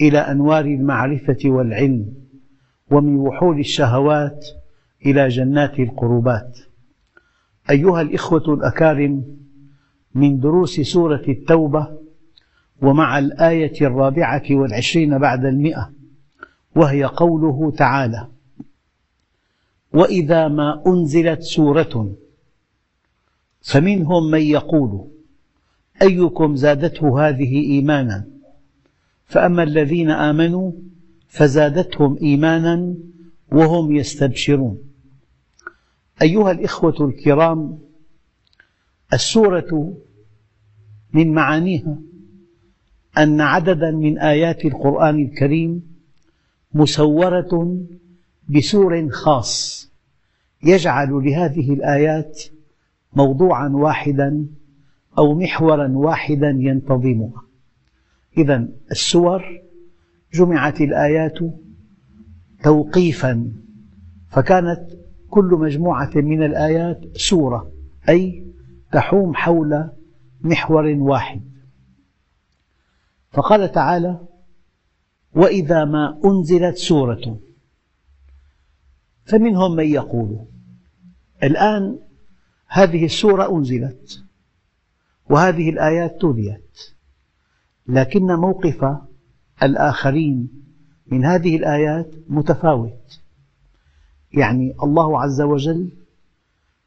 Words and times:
إلى 0.00 0.18
أنوار 0.18 0.64
المعرفة 0.64 1.38
والعلم 1.44 2.14
ومن 2.90 3.16
وحول 3.16 3.58
الشهوات 3.58 4.46
إلى 5.06 5.28
جنات 5.28 5.78
القربات. 5.80 6.58
أيها 7.70 8.00
الإخوة 8.00 8.54
الأكارم 8.54 9.36
من 10.14 10.40
دروس 10.40 10.80
سورة 10.80 11.22
التوبة 11.28 11.98
ومع 12.82 13.18
الآية 13.18 13.72
الرابعة 13.80 14.42
والعشرين 14.50 15.18
بعد 15.18 15.44
المئة 15.44 15.92
وهي 16.76 17.04
قوله 17.04 17.70
تعالى 17.70 18.26
وإذا 19.92 20.48
ما 20.48 20.82
أنزلت 20.86 21.42
سورة 21.42 22.14
فمنهم 23.62 24.30
من 24.30 24.40
يقول 24.40 25.08
أيكم 26.02 26.56
زادته 26.56 27.28
هذه 27.28 27.56
إيمانا؟ 27.56 28.26
فأما 29.30 29.62
الذين 29.62 30.10
آمنوا 30.10 30.72
فزادتهم 31.28 32.18
إيمانا 32.22 32.94
وهم 33.52 33.96
يستبشرون. 33.96 34.78
أيها 36.22 36.50
الإخوة 36.50 36.96
الكرام 37.00 37.78
السورة 39.12 39.96
من 41.12 41.32
معانيها 41.32 41.98
أن 43.18 43.40
عددا 43.40 43.90
من 43.90 44.18
آيات 44.18 44.64
القرآن 44.64 45.22
الكريم 45.22 45.82
مسورة 46.74 47.78
بسور 48.48 49.08
خاص 49.10 49.90
يجعل 50.62 51.10
لهذه 51.10 51.72
الآيات 51.72 52.42
موضوعا 53.12 53.68
واحدا 53.68 54.46
أو 55.18 55.34
محورا 55.34 55.88
واحدا 55.88 56.56
ينتظمها. 56.58 57.49
إذا 58.38 58.68
السور 58.90 59.60
جمعت 60.34 60.80
الآيات 60.80 61.38
توقيفا 62.62 63.52
فكانت 64.28 64.90
كل 65.30 65.44
مجموعة 65.44 66.10
من 66.14 66.42
الآيات 66.42 67.16
سورة 67.16 67.72
أي 68.08 68.46
تحوم 68.92 69.34
حول 69.34 69.90
محور 70.40 70.84
واحد. 70.84 71.50
فقال 73.32 73.72
تعالى 73.72 74.20
وإذا 75.34 75.84
ما 75.84 76.20
أنزلت 76.24 76.76
سورة 76.76 77.40
فمنهم 79.24 79.76
من 79.76 79.86
يقول 79.86 80.46
الآن 81.42 81.98
هذه 82.66 83.04
السورة 83.04 83.56
أنزلت 83.56 84.24
وهذه 85.30 85.70
الآيات 85.70 86.20
تليت 86.20 86.94
لكن 87.88 88.26
موقف 88.26 88.96
الآخرين 89.62 90.48
من 91.06 91.24
هذه 91.24 91.56
الآيات 91.56 92.10
متفاوت. 92.28 93.20
يعني 94.32 94.74
الله 94.82 95.22
عز 95.22 95.40
وجل 95.40 95.88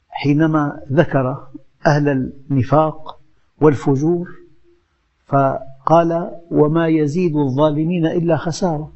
حينما 0.09 0.81
ذكر 0.91 1.47
أهل 1.85 2.09
النفاق 2.09 3.19
والفجور 3.61 4.29
فقال 5.25 6.31
وما 6.51 6.87
يزيد 6.87 7.35
الظالمين 7.35 8.05
إلا 8.05 8.37
خسارة. 8.37 8.93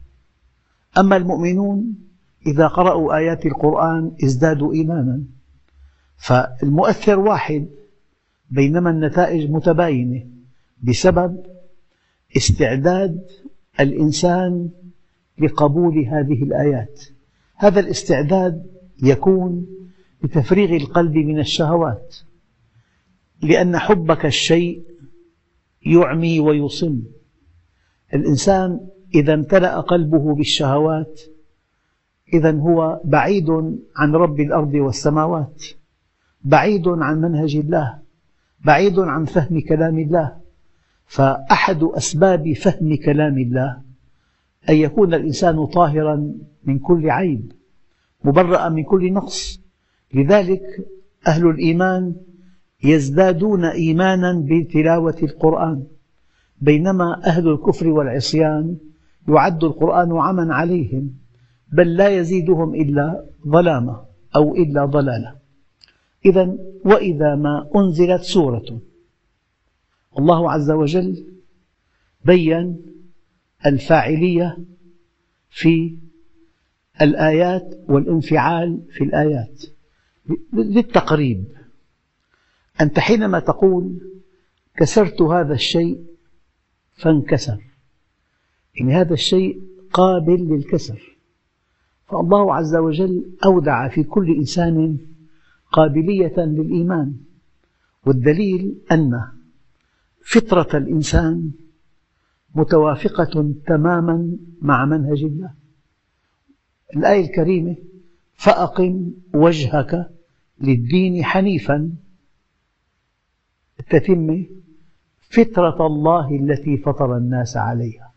أما 0.98 1.18
المؤمنون 1.18 1.96
إذا 2.48 2.68
قرأوا 2.68 3.18
آيات 3.18 3.46
القرآن 3.46 4.12
ازدادوا 4.24 4.74
إيمانا. 4.74 5.22
فالمؤثر 6.18 7.20
واحد 7.20 7.68
بينما 8.50 8.90
النتائج 8.90 9.52
متباينة 9.52 10.26
بسبب 10.84 11.57
استعداد 12.38 13.26
الإنسان 13.80 14.70
لقبول 15.40 15.98
هذه 15.98 16.44
الآيات. 16.44 17.04
هذا 17.56 17.80
الاستعداد 17.80 18.66
يكون 19.04 19.68
بتفريغ 20.24 20.76
القلب 20.76 21.16
من 21.16 21.40
الشهوات 21.40 22.16
لأن 23.42 23.78
حبك 23.78 24.26
الشيء 24.26 24.84
يعمي 25.86 26.40
ويصم. 26.40 27.04
الإنسان 28.14 28.80
إذا 29.16 29.34
امتلأ 29.34 29.80
قلبه 29.80 30.36
بالشهوات 30.36 31.22
إذا 32.34 32.52
هو 32.52 33.02
بعيد 33.04 33.50
عن 33.96 34.16
رب 34.16 34.40
الأرض 34.40 34.74
والسماوات 34.74 35.64
بعيد 36.42 36.88
عن 36.88 37.22
منهج 37.22 37.56
الله 37.56 38.00
بعيد 38.66 39.00
عن 39.00 39.26
فهم 39.26 39.60
كلام 39.60 40.00
الله. 40.00 40.47
فأحد 41.08 41.84
أسباب 41.84 42.54
فهم 42.54 42.96
كلام 42.96 43.38
الله 43.38 43.82
أن 44.70 44.76
يكون 44.76 45.14
الإنسان 45.14 45.66
طاهرا 45.66 46.34
من 46.64 46.80
كل 46.80 47.10
عيب 47.10 47.52
مبرأ 48.24 48.70
من 48.70 48.84
كل 48.84 49.14
نقص. 49.14 49.62
لذلك 50.14 50.62
أهل 51.28 51.48
الإيمان 51.48 52.16
يزدادون 52.84 53.66
إيمانا 53.66 54.46
بتلاوة 54.50 55.18
القرآن 55.24 55.84
بينما 56.62 57.22
أهل 57.26 57.48
الكفر 57.50 57.88
والعصيان 57.88 58.78
يعد 59.28 59.64
القرآن 59.64 60.18
عما 60.18 60.56
عليهم 60.56 61.14
بل 61.74 61.96
لا 61.96 62.08
يزيدهم 62.08 62.76
إلا 62.76 63.26
ظلاما 63.48 64.06
أو 64.36 64.56
إلا 64.56 64.86
ضلالا 64.86 65.36
إذا 66.26 66.58
وإذا 66.86 67.36
ما 67.36 67.70
أنزلت 67.76 68.22
سورة 68.22 68.80
الله 70.20 70.52
عز 70.52 70.72
وجل 70.72 71.34
بين 72.26 72.86
الفاعلية 73.66 74.58
في 75.50 75.98
الآيات 77.02 77.80
والانفعال 77.90 78.82
في 78.92 79.04
الآيات. 79.04 79.64
للتقريب 80.54 81.46
أنت 82.82 83.00
حينما 83.00 83.40
تقول 83.40 84.00
كسرت 84.78 85.22
هذا 85.22 85.54
الشيء 85.54 86.06
فانكسر 86.96 87.64
يعني 88.76 88.94
هذا 88.94 89.14
الشيء 89.14 89.62
قابل 89.94 90.50
للكسر. 90.50 91.18
فالله 92.06 92.56
عز 92.56 92.76
وجل 92.76 93.32
أودع 93.46 93.88
في 93.88 94.04
كل 94.04 94.36
إنسان 94.36 94.98
قابلية 95.72 96.34
للإيمان 96.38 97.14
والدليل 98.06 98.78
أن 98.92 99.37
فطرة 100.30 100.78
الإنسان 100.78 101.52
متوافقة 102.56 103.54
تماما 103.68 104.38
مع 104.62 104.86
منهج 104.86 105.24
الله. 105.24 105.54
الآية 106.96 107.26
الكريمة 107.26 107.76
فأقم 108.34 109.12
وجهك 109.34 110.10
للدين 110.62 111.24
حنيفا. 111.24 111.92
التتمة 113.80 114.46
فطرة 115.30 115.88
الله 115.88 116.36
التي 116.36 116.78
فطر 116.78 117.18
الناس 117.18 117.58
عليها. 117.58 118.14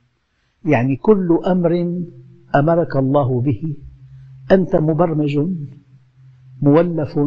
يعني 0.64 0.96
كل 0.96 1.40
أمر 1.46 2.02
أمرك 2.54 2.96
الله 2.96 3.40
به. 3.40 3.76
أنت 4.52 4.76
مبرمج 4.76 5.38
مولف 6.62 7.18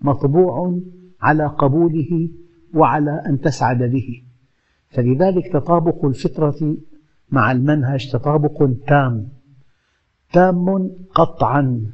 مطبوع 0.00 0.80
على 1.20 1.46
قبوله. 1.46 2.28
وعلى 2.74 3.22
أن 3.26 3.40
تسعد 3.40 3.82
به. 3.82 4.22
فلذلك 4.88 5.52
تطابق 5.52 6.04
الفطرة 6.04 6.76
مع 7.30 7.52
المنهج 7.52 8.12
تطابق 8.12 8.70
تام. 8.86 9.28
تام 10.32 10.90
قطعا. 11.14 11.86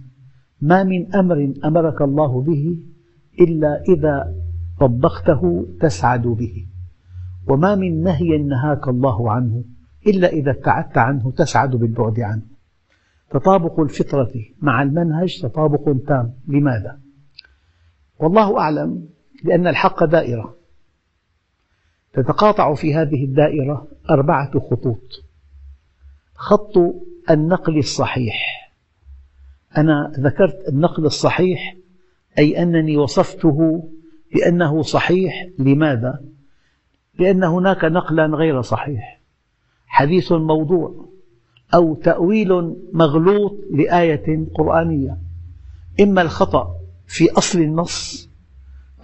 ما 0.61 0.83
من 0.85 1.15
أمر 1.15 1.55
أمرك 1.65 2.03
الله 2.03 2.43
به 2.43 2.79
إلا 3.41 3.83
إذا 3.89 4.35
طبقته 4.81 5.67
تسعد 5.81 6.23
به. 6.23 6.67
وما 7.49 7.75
من 7.75 8.03
نهي 8.03 8.39
نهاك 8.39 8.89
الله 8.89 9.31
عنه 9.31 9.65
إلا 10.07 10.29
إذا 10.29 10.51
ابتعدت 10.51 10.99
عنه 10.99 11.31
تسعد 11.31 11.71
بالبعد 11.71 12.21
عنه. 12.21 12.43
تطابق 13.31 13.81
الفطرة 13.81 14.33
مع 14.63 14.83
المنهج 14.83 15.41
تطابق 15.43 15.97
تام. 16.07 16.33
لماذا؟ 16.49 17.01
والله 18.19 18.59
أعلم 18.59 19.09
لأن 19.45 19.67
الحق 19.67 20.05
دائرة. 20.05 20.54
تتقاطع 22.15 22.75
في 22.75 22.95
هذه 22.95 23.25
الدائرة 23.25 23.89
أربعة 24.11 24.61
خطوط. 24.61 25.25
خط 26.35 26.73
النقل 27.31 27.79
الصحيح. 27.79 28.71
أنا 29.77 30.13
ذكرت 30.19 30.69
النقل 30.69 31.07
الصحيح 31.07 31.77
أي 32.39 32.63
أنني 32.63 32.97
وصفته 32.97 33.89
بأنه 34.35 34.83
صحيح. 34.83 35.49
لماذا؟ 35.59 36.21
لأن 37.19 37.45
هناك 37.45 37.85
نقلا 37.85 38.27
غير 38.27 38.63
صحيح. 38.63 39.21
حديث 39.87 40.33
موضوع 40.33 41.09
أو 41.75 41.95
تأويل 41.95 42.77
مغلوط 42.93 43.61
لآية 43.71 44.47
قرآنية. 44.55 45.19
إما 46.01 46.23
الخطأ 46.23 46.75
في 47.07 47.31
أصل 47.31 47.61
النص 47.61 48.29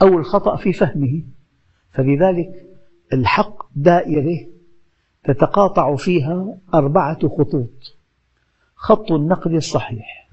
أو 0.03 0.19
الخطأ 0.19 0.57
في 0.57 0.73
فهمه. 0.73 1.23
فلذلك 1.93 2.70
الحق 3.12 3.62
دائرة 3.77 4.47
تتقاطع 5.25 5.97
فيها 5.97 6.59
أربعة 6.75 7.29
خطوط. 7.29 7.97
خط 8.75 9.12
النقل 9.12 9.57
الصحيح 9.57 10.31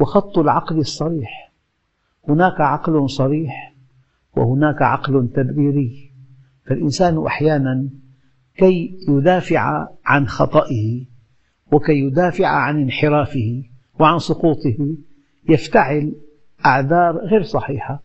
وخط 0.00 0.38
العقل 0.38 0.78
الصريح. 0.78 1.52
هناك 2.28 2.60
عقل 2.60 3.10
صريح 3.10 3.74
وهناك 4.36 4.82
عقل 4.82 5.28
تبريري 5.34 6.12
فالإنسان 6.66 7.26
أحيانا 7.26 7.88
كي 8.56 8.98
يدافع 9.08 9.88
عن 10.04 10.26
خطئه 10.26 11.04
وكي 11.72 11.92
يدافع 11.92 12.46
عن 12.46 12.80
انحرافه 12.80 13.62
وعن 14.00 14.18
سقوطه 14.18 14.96
يفتعل 15.48 16.12
أعذار 16.66 17.16
غير 17.16 17.42
صحيحة 17.42 18.02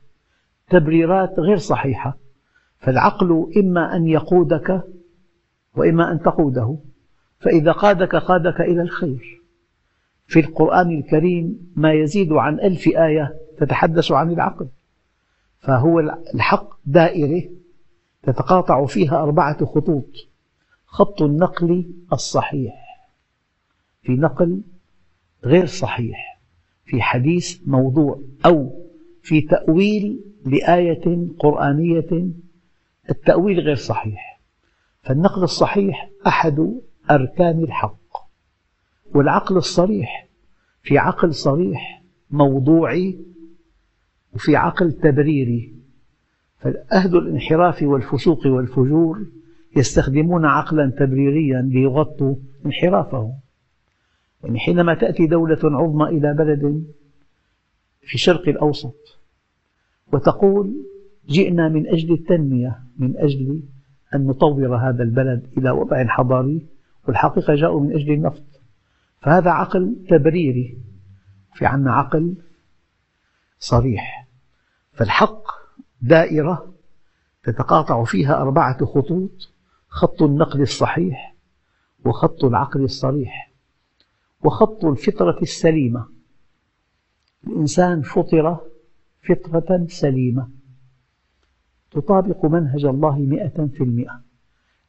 تبريرات 0.69 1.39
غير 1.39 1.57
صحيحة 1.57 2.18
فالعقل 2.79 3.51
إما 3.57 3.95
أن 3.95 4.07
يقودك 4.07 4.83
وإما 5.75 6.12
أن 6.12 6.19
تقوده 6.19 6.77
فإذا 7.39 7.71
قادك 7.71 8.15
قادك 8.15 8.62
إلى 8.62 8.81
الخير. 8.81 9.41
في 10.27 10.39
القرآن 10.39 10.91
الكريم 10.91 11.74
ما 11.75 11.94
يزيد 11.94 12.33
عن 12.33 12.59
ألف 12.59 12.88
آية 12.88 13.35
تتحدث 13.57 14.12
عن 14.12 14.31
العقل 14.31 14.68
فهو 15.59 16.00
الحق 16.33 16.69
دائرة 16.85 17.50
تتقاطع 18.24 18.85
فيها 18.85 19.24
أربعة 19.24 19.65
خطوط. 19.65 20.27
خط 20.85 21.21
النقل 21.21 21.91
الصحيح 22.13 22.74
في 24.01 24.12
نقل 24.12 24.62
غير 25.44 25.65
صحيح 25.65 26.39
في 26.85 27.01
حديث 27.01 27.59
موضوع 27.65 28.21
أو 28.45 28.85
في 29.21 29.41
تأويل 29.41 30.19
لآية 30.45 31.27
قرآنية 31.39 32.27
التأويل 33.09 33.59
غير 33.59 33.75
صحيح. 33.75 34.39
فالنقل 35.01 35.44
الصحيح 35.44 36.09
أحد 36.27 36.74
أركان 37.12 37.63
الحق. 37.63 38.18
والعقل 39.15 39.57
الصريح 39.57 40.27
في 40.81 40.98
عقل 40.98 41.33
صريح 41.33 42.04
موضوعي 42.31 43.19
وفي 44.33 44.56
عقل 44.56 44.92
تبريري. 44.92 45.74
فأهل 46.59 47.18
الانحراف 47.18 47.83
والفسوق 47.83 48.48
والفجور 48.48 49.25
يستخدمون 49.75 50.45
عقلا 50.45 50.92
تبريريا 51.00 51.62
ليغطوا 51.62 52.36
انحرافهم. 52.65 53.33
يعني 54.44 54.60
حينما 54.60 54.94
تأتي 54.94 55.27
دولة 55.27 55.60
عظمى 55.63 56.06
إلى 56.06 56.33
بلد 56.33 56.86
في 58.01 58.15
الشرق 58.15 58.50
الأوسط 58.50 59.19
وتقول 60.13 60.86
جئنا 61.27 61.69
من 61.69 61.88
أجل 61.88 62.13
التنمية 62.13 62.83
من 62.97 63.18
أجل 63.18 63.63
أن 64.15 64.27
نطور 64.27 64.75
هذا 64.75 65.03
البلد 65.03 65.47
إلى 65.57 65.71
وضع 65.71 66.07
حضاري 66.07 66.68
والحقيقة 67.07 67.56
جاءوا 67.56 67.81
من 67.81 67.95
أجل 67.95 68.12
النفط. 68.13 68.44
فهذا 69.21 69.51
عقل 69.51 69.95
تبريري 70.09 70.77
في 71.53 71.65
عنا 71.65 71.94
عقل 71.94 72.35
صريح. 73.59 74.27
فالحق 74.94 75.44
دائرة 76.01 76.74
تتقاطع 77.44 78.03
فيها 78.03 78.41
أربعة 78.41 78.85
خطوط 78.85 79.51
خط 79.88 80.21
النقل 80.21 80.62
الصحيح 80.62 81.35
وخط 82.06 82.44
العقل 82.44 82.83
الصريح. 82.83 83.51
وخط 84.44 84.85
الفطرة 84.85 85.41
السليمة. 85.41 86.07
الإنسان 87.47 88.01
فطر 88.01 88.57
فطرة 89.21 89.85
سليمة. 89.89 90.56
تطابق 91.92 92.45
منهج 92.45 92.86
الله 92.86 93.19
مئة 93.19 93.68
في 93.68 93.84
المئة. 93.84 94.22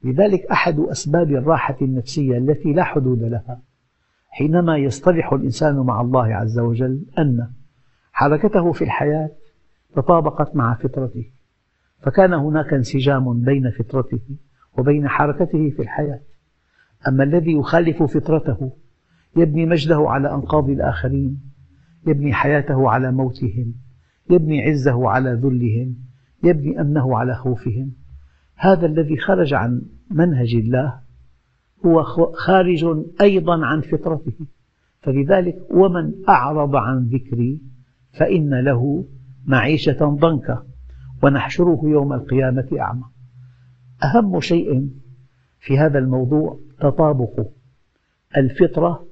لذلك 0.04 0.46
أحد 0.46 0.78
أسباب 0.78 1.30
الراحة 1.30 1.76
النفسية 1.82 2.38
التي 2.38 2.72
لا 2.72 2.84
حدود 2.84 3.22
لها 3.22 3.62
حينما 4.28 4.76
يصطلح 4.76 5.32
الإنسان 5.32 5.76
مع 5.76 6.00
الله 6.00 6.34
عز 6.34 6.58
وجل 6.58 7.06
أن 7.18 7.50
حركته 8.12 8.72
في 8.72 8.84
الحياة 8.84 9.30
تطابقت 9.94 10.56
مع 10.56 10.74
فطرته. 10.74 11.24
فكان 12.02 12.34
هناك 12.34 12.72
انسجام 12.74 13.40
بين 13.40 13.70
فطرته 13.70 14.20
وبين 14.78 15.08
حركته 15.08 15.70
في 15.70 15.82
الحياة. 15.82 16.20
أما 17.08 17.24
الذي 17.24 17.52
يخالف 17.52 18.02
فطرته 18.02 18.72
يبني 19.36 19.66
مجده 19.66 20.10
على 20.10 20.34
أنقاض 20.34 20.70
الآخرين 20.70 21.40
يبني 22.06 22.32
حياته 22.32 22.90
على 22.90 23.12
موتهم 23.12 23.74
يبني 24.30 24.62
عزه 24.62 25.08
على 25.08 25.30
ذلهم 25.30 25.96
يبني 26.44 26.80
أمنه 26.80 27.18
على 27.18 27.34
خوفهم. 27.34 27.92
هذا 28.56 28.86
الذي 28.86 29.16
خرج 29.16 29.54
عن 29.54 29.82
منهج 30.10 30.54
الله 30.54 31.00
هو 31.86 32.02
خارج 32.32 32.86
أيضا 33.20 33.66
عن 33.66 33.80
فطرته. 33.80 34.46
فلذلك 35.00 35.58
ومن 35.70 36.12
أعرض 36.28 36.76
عن 36.76 37.06
ذكري 37.06 37.60
فإن 38.12 38.54
له 38.54 39.04
معيشة 39.46 40.16
ضنكا 40.20 40.66
ونحشره 41.22 41.80
يوم 41.84 42.12
القيامة 42.12 42.68
أعمى. 42.80 43.04
أهم 44.04 44.40
شيء 44.40 44.88
في 45.60 45.78
هذا 45.78 45.98
الموضوع 45.98 46.58
تطابق 46.80 47.46
الفطرة 48.36 49.06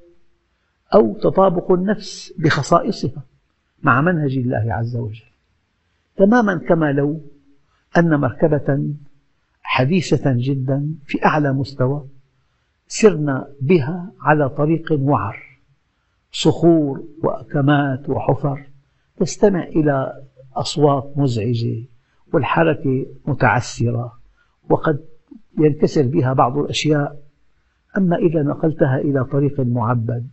أو 0.94 1.14
تطابق 1.14 1.72
النفس 1.72 2.34
بخصائصها 2.38 3.22
مع 3.82 4.00
منهج 4.00 4.36
الله 4.36 4.74
عز 4.74 4.96
وجل. 4.96 5.25
تماما 6.16 6.56
كما 6.68 6.92
لو 6.92 7.20
أن 7.98 8.20
مركبة 8.20 8.94
حديثة 9.62 10.34
جدا 10.36 10.94
في 11.06 11.24
أعلى 11.24 11.52
مستوى 11.52 12.06
سرنا 12.88 13.48
بها 13.60 14.12
على 14.20 14.48
طريق 14.48 14.92
وعر 14.92 15.42
صخور 16.32 17.04
وأكمات 17.22 18.08
وحفر 18.08 18.66
تستمع 19.16 19.62
إلى 19.62 20.22
أصوات 20.56 21.12
مزعجة 21.16 21.84
والحركة 22.32 23.06
متعسرة 23.26 24.12
وقد 24.70 25.04
ينكسر 25.58 26.02
بها 26.06 26.32
بعض 26.32 26.58
الأشياء. 26.58 27.22
أما 27.96 28.16
إذا 28.16 28.42
نقلتها 28.42 28.98
إلى 28.98 29.24
طريق 29.24 29.60
معبد 29.60 30.28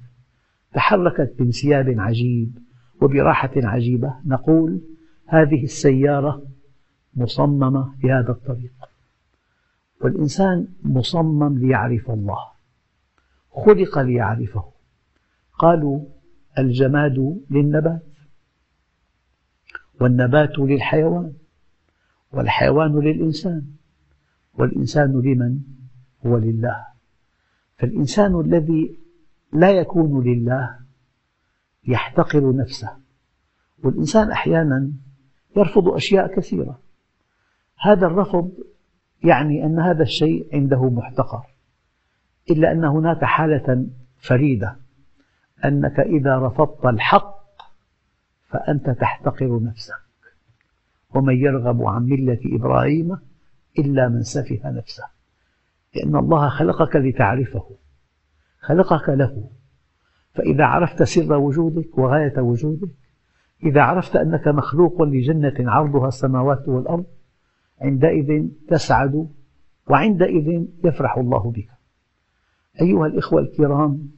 تحركت 0.74 1.36
بانسياب 1.40 1.96
عجيب 2.00 2.58
وبراحة 3.02 3.52
عجيبة 3.56 4.14
نقول 4.26 4.82
هذه 5.26 5.64
السيارة 5.64 6.42
مصممة 7.16 7.96
لهذا 8.04 8.32
الطريق. 8.32 8.74
والإنسان 10.02 10.68
مصمم 10.84 11.58
ليعرف 11.60 12.12
الله. 12.12 12.48
خلق 13.52 14.00
ليعرفه. 14.00 14.66
قالوا 15.60 16.06
الجماد 16.60 17.42
للنبات 17.50 18.04
والنبات 20.02 20.60
للحيوان 20.60 21.34
والحيوان 22.32 23.00
للإنسان 23.00 23.66
والإنسان 24.54 25.22
لمن؟ 25.22 25.60
هو 26.26 26.38
لله. 26.38 26.86
فالإنسان 27.78 28.40
الذي 28.40 29.00
لا 29.54 29.72
يكون 29.72 30.24
لله 30.24 30.80
يحتقر 31.88 32.56
نفسه. 32.56 32.98
والإنسان 33.84 34.32
أحيانا 34.32 34.92
يرفض 35.58 35.88
أشياء 35.88 36.36
كثيرة. 36.36 36.80
هذا 37.80 38.08
الرفض 38.08 38.52
يعني 39.24 39.66
أن 39.66 39.80
هذا 39.80 40.04
الشيء 40.04 40.48
عنده 40.54 40.90
محتقر 40.90 41.44
إلا 42.52 42.72
أن 42.72 42.86
هناك 42.86 43.24
حالة 43.24 43.88
فريدة 44.18 44.76
أنك 45.66 46.00
إذا 46.00 46.38
رفضت 46.38 46.86
الحق 46.86 47.44
فأنت 48.50 48.90
تحتقر 48.90 49.64
نفسك. 49.64 49.94
ومن 51.16 51.38
يرغب 51.38 51.84
عن 51.84 52.04
ملة 52.06 52.40
إبراهيم 52.46 53.18
إلا 53.80 54.10
من 54.10 54.24
سفه 54.24 54.72
نفسه. 54.72 55.04
لأن 55.96 56.16
الله 56.16 56.50
خلقك 56.50 56.96
لتعرفه 56.96 57.70
خلقك 58.60 59.10
له. 59.10 59.50
فإذا 60.34 60.66
عرفت 60.66 61.04
سر 61.04 61.34
وجودك 61.34 61.98
وغاية 61.98 62.40
وجودك 62.40 63.03
إذا 63.66 63.82
عرفت 63.82 64.16
أنك 64.16 64.48
مخلوق 64.48 65.02
لجنة 65.02 65.72
عرضها 65.72 66.08
السماوات 66.08 66.68
والأرض 66.68 67.06
عندئذ 67.82 68.48
تسعد 68.68 69.30
وعندئذ 69.90 70.66
يفرح 70.84 71.18
الله 71.18 71.52
بك. 71.52 71.70
أيها 72.82 73.06
الإخوة 73.08 73.42
الكرام 73.42 74.12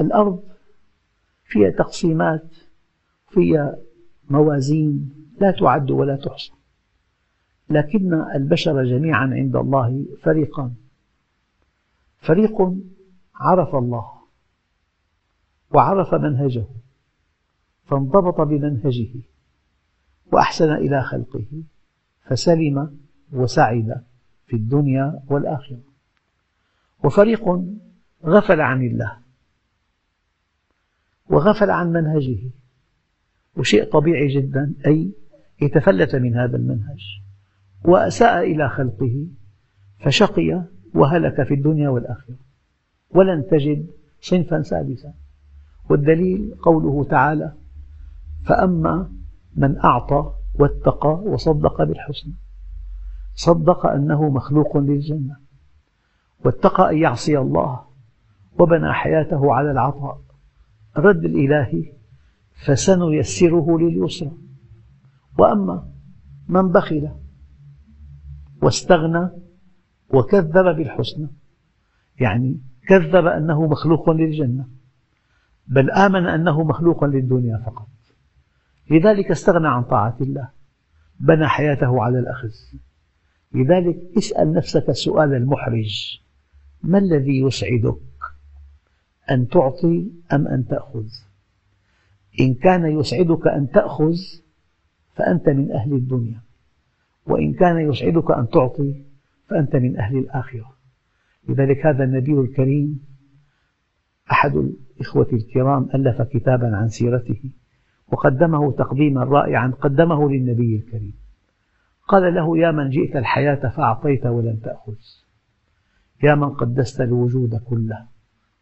الأرض 0.00 0.42
فيها 1.44 1.70
تقسيمات 1.70 2.54
فيها 3.28 3.78
موازين 4.30 5.14
لا 5.40 5.50
تعد 5.50 5.90
ولا 5.90 6.16
تحصى. 6.16 6.52
لكن 7.70 8.14
البشر 8.14 8.84
جميعا 8.84 9.26
عند 9.26 9.56
الله 9.56 10.06
فريقان 10.22 10.74
فريق 12.18 12.74
عرف 13.34 13.74
الله 13.74 14.12
وعرف 15.74 16.14
منهجه. 16.14 16.66
فانضبط 17.92 18.40
بمنهجه 18.40 19.10
وأحسن 20.32 20.72
إلى 20.72 21.02
خلقه 21.02 21.62
فسلم 22.22 22.98
وسعد 23.32 24.04
في 24.46 24.56
الدنيا 24.56 25.22
والآخرة. 25.28 25.80
وفريق 27.04 27.44
غفل 28.24 28.60
عن 28.60 28.82
الله 28.82 29.16
وغفل 31.30 31.70
عن 31.70 31.92
منهجه. 31.92 32.38
وشيء 33.56 33.84
طبيعي 33.84 34.28
جدا 34.28 34.74
أي 34.86 35.12
يتفلت 35.62 36.16
من 36.16 36.36
هذا 36.36 36.56
المنهج. 36.56 37.20
وأساء 37.84 38.52
إلى 38.52 38.68
خلقه 38.68 39.26
فشقي 39.98 40.64
وهلك 40.94 41.42
في 41.42 41.54
الدنيا 41.54 41.88
والآخرة. 41.88 42.36
ولن 43.10 43.46
تجد 43.50 43.86
صنفا 44.20 44.62
ثالثا 44.62 45.14
والدليل 45.90 46.54
قوله 46.62 47.04
تعالى 47.04 47.61
فأما 48.44 49.12
من 49.56 49.78
أعطى 49.78 50.34
واتقى 50.54 51.14
وصدق 51.14 51.82
بالحسنى 51.82 52.34
صدق 53.34 53.86
أنه 53.86 54.28
مخلوق 54.30 54.76
للجنة 54.76 55.36
واتقى 56.44 56.90
أن 56.90 56.98
يعصي 56.98 57.38
الله 57.38 57.80
وبنى 58.58 58.92
حياته 58.92 59.54
على 59.54 59.70
العطاء 59.70 60.22
الرد 60.96 61.24
الإلهي 61.24 61.92
فسنيسره 62.52 63.78
لليسرى. 63.78 64.32
وأما 65.38 65.92
من 66.48 66.68
بخل 66.68 67.10
واستغنى 68.62 69.30
وكذب 70.14 70.76
بالحسنى 70.76 71.28
يعني 72.20 72.60
كذب 72.88 73.26
أنه 73.26 73.66
مخلوق 73.66 74.10
للجنة 74.10 74.68
بل 75.66 75.90
آمن 75.90 76.26
أنه 76.26 76.62
مخلوق 76.64 77.04
للدنيا 77.04 77.62
فقط. 77.66 77.88
لذلك 78.92 79.30
استغنى 79.30 79.68
عن 79.68 79.82
طاعة 79.82 80.16
الله 80.20 80.48
بنى 81.20 81.48
حياته 81.48 82.02
على 82.02 82.18
الأخذ. 82.18 82.50
لذلك 83.54 83.96
اسأل 84.18 84.52
نفسك 84.52 84.88
السؤال 84.88 85.34
المحرج 85.34 86.20
ما 86.82 86.98
الذي 86.98 87.40
يسعدك؟ 87.40 87.98
أن 89.30 89.48
تعطي 89.48 90.10
أم 90.32 90.48
أن 90.48 90.66
تأخذ؟ 90.66 91.06
إن 92.40 92.54
كان 92.54 92.98
يسعدك 93.00 93.46
أن 93.46 93.70
تأخذ 93.70 94.16
فأنت 95.14 95.48
من 95.48 95.72
أهل 95.72 95.92
الدنيا. 95.92 96.40
وإن 97.26 97.52
كان 97.52 97.78
يسعدك 97.90 98.30
أن 98.30 98.48
تعطي 98.48 99.04
فأنت 99.48 99.76
من 99.76 99.98
أهل 99.98 100.18
الآخرة. 100.18 100.72
لذلك 101.48 101.86
هذا 101.86 102.04
النبي 102.04 102.32
الكريم 102.32 103.00
أحد 104.32 104.56
الإخوة 104.56 105.28
الكرام 105.32 105.88
ألف 105.94 106.22
كتابا 106.22 106.76
عن 106.76 106.88
سيرته. 106.88 107.50
وقدمه 108.12 108.72
تقديما 108.72 109.24
رائعا 109.24 109.72
قدمه 109.80 110.30
للنبي 110.30 110.76
الكريم. 110.76 111.14
قال 112.08 112.34
له 112.34 112.58
يا 112.58 112.70
من 112.70 112.90
جئت 112.90 113.16
الحياة 113.16 113.68
فأعطيت 113.68 114.26
ولم 114.26 114.56
تأخذ. 114.56 114.94
يا 116.22 116.34
من 116.34 116.50
قدست 116.50 117.00
الوجود 117.00 117.56
كله 117.56 118.06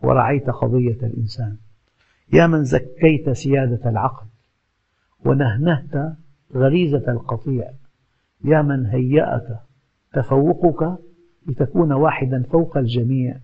ورعيت 0.03 0.51
قضية 0.51 0.99
الإنسان. 1.03 1.57
يا 2.33 2.47
من 2.47 2.65
زكيت 2.65 3.31
سيادة 3.31 3.91
العقل 3.91 4.27
ونهنهت 5.25 6.17
غريزة 6.55 7.05
القطيع. 7.13 7.71
يا 8.45 8.63
من 8.63 8.87
هيأك 8.87 9.59
تفوقك 10.13 10.99
لتكون 11.47 11.93
واحدا 11.93 12.43
فوق 12.53 12.77
الجميع 12.77 13.37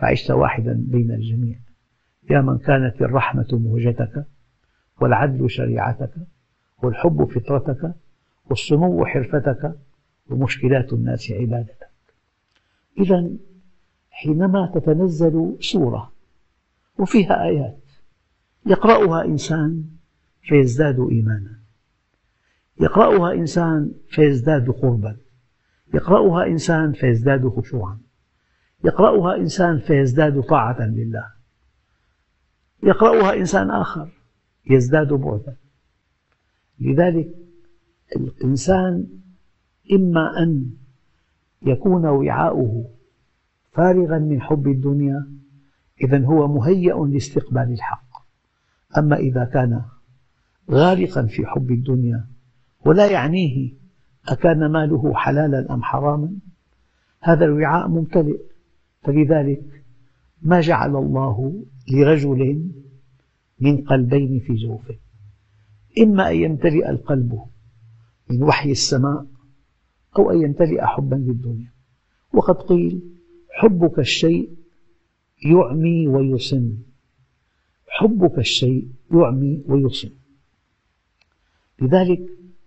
فعشت 0.00 0.30
واحدا 0.30 0.84
بين 0.88 1.10
الجميع. 1.10 1.58
يا 2.30 2.40
من 2.40 2.58
كانت 2.58 3.02
الرحمة 3.02 3.48
مهجتك 3.52 4.26
والعدل 5.00 5.50
شريعتك 5.50 6.14
والحب 6.82 7.24
فطرتك 7.24 7.94
والسمو 8.50 9.06
حرفتك 9.06 9.78
ومشكلات 10.30 10.92
الناس 10.92 11.30
عبادتك. 11.30 11.88
إذا 12.98 13.30
حينما 14.10 14.72
تتنزل 14.74 15.56
سورة 15.60 16.12
وفيها 16.98 17.42
آيات 17.44 17.80
يقرأها 18.66 19.24
إنسان 19.24 19.84
فيزداد 20.42 21.08
إيمانا 21.10 21.58
يقرأها 22.80 23.32
إنسان 23.32 23.92
فيزداد 24.08 24.70
قربا 24.70 25.16
يقرأها 25.94 26.46
إنسان 26.46 26.92
فيزداد 26.92 27.48
خشوعا 27.48 27.98
يقرأها 28.84 29.36
إنسان 29.36 29.78
فيزداد 29.78 30.40
طاعة 30.40 30.86
لله 30.86 31.32
يقرأها 32.82 33.34
إنسان 33.34 33.70
آخر 33.70 34.08
يزداد 34.70 35.12
بعدا 35.12 35.56
لذلك 36.80 37.28
الإنسان 38.16 39.06
إما 39.92 40.42
أن 40.42 40.70
يكون 41.62 42.06
وعاؤه 42.06 42.90
فارغا 43.72 44.18
من 44.18 44.40
حب 44.40 44.68
الدنيا 44.68 45.28
إذا 46.00 46.24
هو 46.24 46.48
مهيأ 46.48 46.94
لاستقبال 46.94 47.72
الحق. 47.72 48.24
أما 48.98 49.16
إذا 49.16 49.44
كان 49.44 49.82
غارقا 50.70 51.26
في 51.26 51.46
حب 51.46 51.70
الدنيا 51.70 52.26
ولا 52.86 53.06
يعنيه 53.10 53.72
أكان 54.28 54.66
ماله 54.66 55.14
حلالا 55.14 55.74
أم 55.74 55.82
حراما 55.82 56.32
هذا 57.20 57.44
الوعاء 57.44 57.88
ممتلئ. 57.88 58.38
فلذلك 59.02 59.84
ما 60.42 60.60
جعل 60.60 60.96
الله 60.96 61.64
لرجل 61.92 62.70
من 63.64 63.84
قلبين 63.84 64.40
في 64.40 64.54
جوفه. 64.54 64.98
إما 65.98 66.30
أن 66.30 66.36
يمتلئ 66.36 66.90
القلب 66.90 67.40
من 68.30 68.42
وحي 68.42 68.70
السماء 68.70 69.26
أو 70.18 70.30
أن 70.30 70.42
يمتلئ 70.42 70.80
حبا 70.82 71.14
للدنيا. 71.14 71.72
وقد 72.32 72.54
قيل 72.54 73.02
حبك 73.50 73.98
الشيء 73.98 74.50
يعمي 75.46 76.08
ويصم. 76.08 76.76
حبك 77.88 78.38
الشيء 78.38 78.88
يعمي 79.12 79.62
ويصم. 79.66 80.10
لذلك 81.82 82.20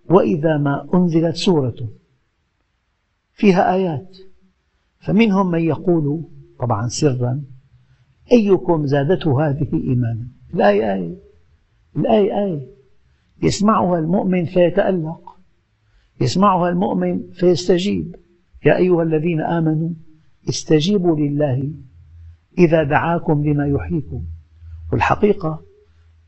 وإذا 0.09 0.57
ما 0.57 0.89
أنزلت 0.93 1.35
سورة 1.35 1.89
فيها 3.33 3.73
آيات 3.73 4.17
فمنهم 4.99 5.51
من 5.51 5.63
يقول 5.63 6.23
طبعا 6.59 6.87
سرا 6.87 7.43
أيكم 8.31 8.85
زادته 8.85 9.49
هذه 9.49 9.73
إيمانا؟ 9.73 10.36
الآية 10.53 10.93
آية 10.93 11.15
الآية 11.95 12.45
آية 12.45 12.67
يسمعها 13.43 13.99
المؤمن 13.99 14.45
فيتألق. 14.45 15.37
يسمعها 16.21 16.69
المؤمن 16.69 17.31
فيستجيب. 17.31 18.15
يا 18.65 18.77
أيها 18.77 19.03
الذين 19.03 19.41
آمنوا 19.41 19.89
استجيبوا 20.49 21.19
لله 21.19 21.71
إذا 22.57 22.83
دعاكم 22.83 23.45
لما 23.45 23.67
يحييكم. 23.67 24.23
والحقيقة 24.91 25.63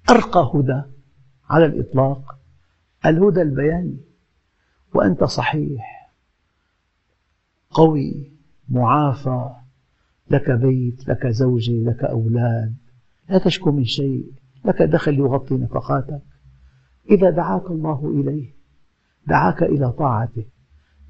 أرقى 0.10 0.52
هدى 0.54 0.82
على 1.50 1.66
الإطلاق. 1.66 2.40
الهدى 3.06 3.42
البياني. 3.42 3.98
وأنت 4.94 5.24
صحيح. 5.24 6.12
قوي. 7.70 8.32
معافى. 8.70 9.50
لك 10.32 10.52
بيت 10.52 11.08
لك 11.10 11.28
زوجة 11.28 11.72
لك 11.72 12.04
أولاد. 12.04 12.76
لا 13.30 13.38
تشكو 13.38 13.72
من 13.72 13.84
شيء 13.84 14.32
لك 14.66 14.82
دخل 14.82 15.20
يغطي 15.20 15.56
نفقاتك. 15.56 16.22
إذا 17.12 17.30
دعاك 17.30 17.66
الله 17.66 18.10
إليه 18.10 18.54
دعاك 19.28 19.64
إلى 19.64 19.92
طاعته 19.92 20.46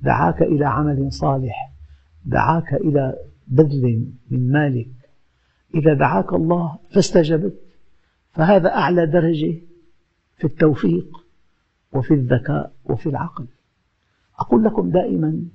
دعاك 0.01 0.41
إلى 0.41 0.65
عمل 0.65 1.13
صالح 1.13 1.73
دعاك 2.25 2.73
إلى 2.73 3.15
بذل 3.47 4.11
من 4.31 4.51
مالك. 4.51 4.89
إذا 5.75 5.93
دعاك 5.93 6.33
الله 6.33 6.79
فاستجبت 6.91 7.59
فهذا 8.31 8.69
أعلى 8.69 9.05
درجة 9.05 9.55
في 10.38 10.43
التوفيق 10.43 11.25
وفي 11.93 12.13
الذكاء 12.13 12.73
وفي 12.85 13.09
العقل. 13.09 13.47
أقول 14.39 14.63
لكم 14.63 14.89
دائما 14.89 15.45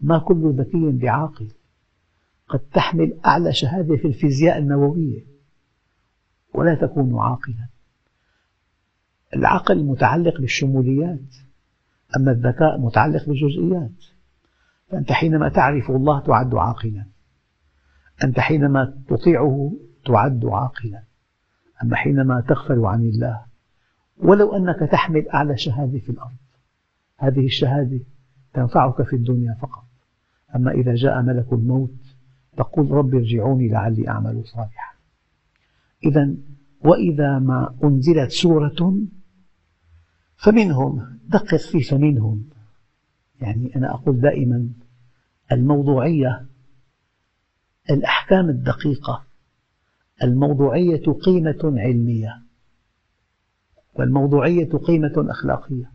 ما 0.00 0.18
كل 0.18 0.54
ذكي 0.58 0.90
بعاقل. 0.90 1.48
قد 2.48 2.58
تحمل 2.58 3.18
أعلى 3.26 3.52
شهادة 3.52 3.96
في 3.96 4.08
الفيزياء 4.08 4.58
النووية. 4.58 5.35
ولا 6.56 6.74
تكون 6.74 7.18
عاقلا. 7.18 7.68
العقل 9.36 9.84
متعلق 9.84 10.40
بالشموليات 10.40 11.36
أما 12.16 12.32
الذكاء 12.32 12.78
متعلق 12.78 13.26
بالجزئيات. 13.26 14.04
فأنت 14.88 15.12
حينما 15.12 15.48
تعرف 15.48 15.90
الله 15.90 16.20
تعد 16.20 16.54
عاقلا. 16.54 17.06
أنت 18.24 18.40
حينما 18.40 18.94
تطيعه 19.08 19.72
تعد 20.04 20.44
عاقلا. 20.44 21.02
أما 21.82 21.96
حينما 21.96 22.40
تغفل 22.40 22.84
عن 22.84 23.00
الله 23.00 23.40
ولو 24.18 24.56
أنك 24.56 24.90
تحمل 24.90 25.28
أعلى 25.28 25.56
شهادة 25.56 25.98
في 25.98 26.08
الأرض 26.08 26.36
هذه 27.18 27.46
الشهادة 27.46 28.00
تنفعك 28.54 29.02
في 29.02 29.16
الدنيا 29.16 29.54
فقط. 29.62 29.84
أما 30.54 30.70
إذا 30.70 30.94
جاء 30.94 31.22
ملك 31.22 31.52
الموت 31.52 31.94
تقول 32.56 32.90
رب 32.90 33.14
ارجعوني 33.14 33.68
لعلي 33.68 34.08
أعمل 34.08 34.44
صالحا. 34.46 34.95
إذا 36.06 36.34
وإذا 36.80 37.38
ما 37.38 37.74
أنزلت 37.84 38.30
سورة 38.30 38.98
فمنهم 40.36 41.18
دقق 41.28 41.56
في 41.56 41.80
فمنهم. 41.80 42.48
يعني 43.40 43.76
أنا 43.76 43.94
أقول 43.94 44.20
دائما 44.20 44.68
الموضوعية 45.52 46.46
الأحكام 47.90 48.48
الدقيقة 48.48 49.24
الموضوعية 50.22 51.12
قيمة 51.12 51.58
علمية 51.64 52.42
والموضوعية 53.94 54.68
قيمة 54.68 55.12
أخلاقية. 55.16 55.92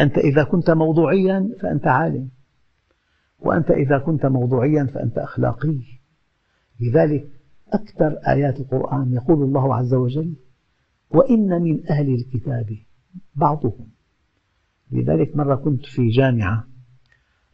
أنت 0.00 0.18
إذا 0.18 0.44
كنت 0.44 0.70
موضوعيا 0.70 1.50
فأنت 1.62 1.86
عالم 1.86 2.28
وأنت 3.38 3.70
إذا 3.70 3.98
كنت 3.98 4.26
موضوعيا 4.26 4.84
فأنت 4.84 5.18
أخلاقي. 5.18 5.78
لذلك 6.80 7.39
أكثر 7.72 8.18
آيات 8.28 8.60
القرآن 8.60 9.12
يقول 9.12 9.42
الله 9.42 9.74
عز 9.74 9.94
وجل 9.94 10.34
وإن 11.10 11.62
من 11.62 11.90
أهل 11.90 12.14
الكتاب 12.14 12.76
بعضهم. 13.34 13.88
لذلك 14.90 15.36
مرة 15.36 15.54
كنت 15.54 15.86
في 15.86 16.08
جامعة 16.08 16.66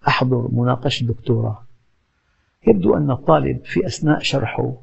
أحضر 0.09 0.49
مناقشة 0.53 1.05
دكتوراه. 1.07 1.67
يبدو 2.67 2.97
أن 2.97 3.11
الطالب 3.11 3.65
في 3.65 3.87
أثناء 3.87 4.19
شرحه 4.19 4.83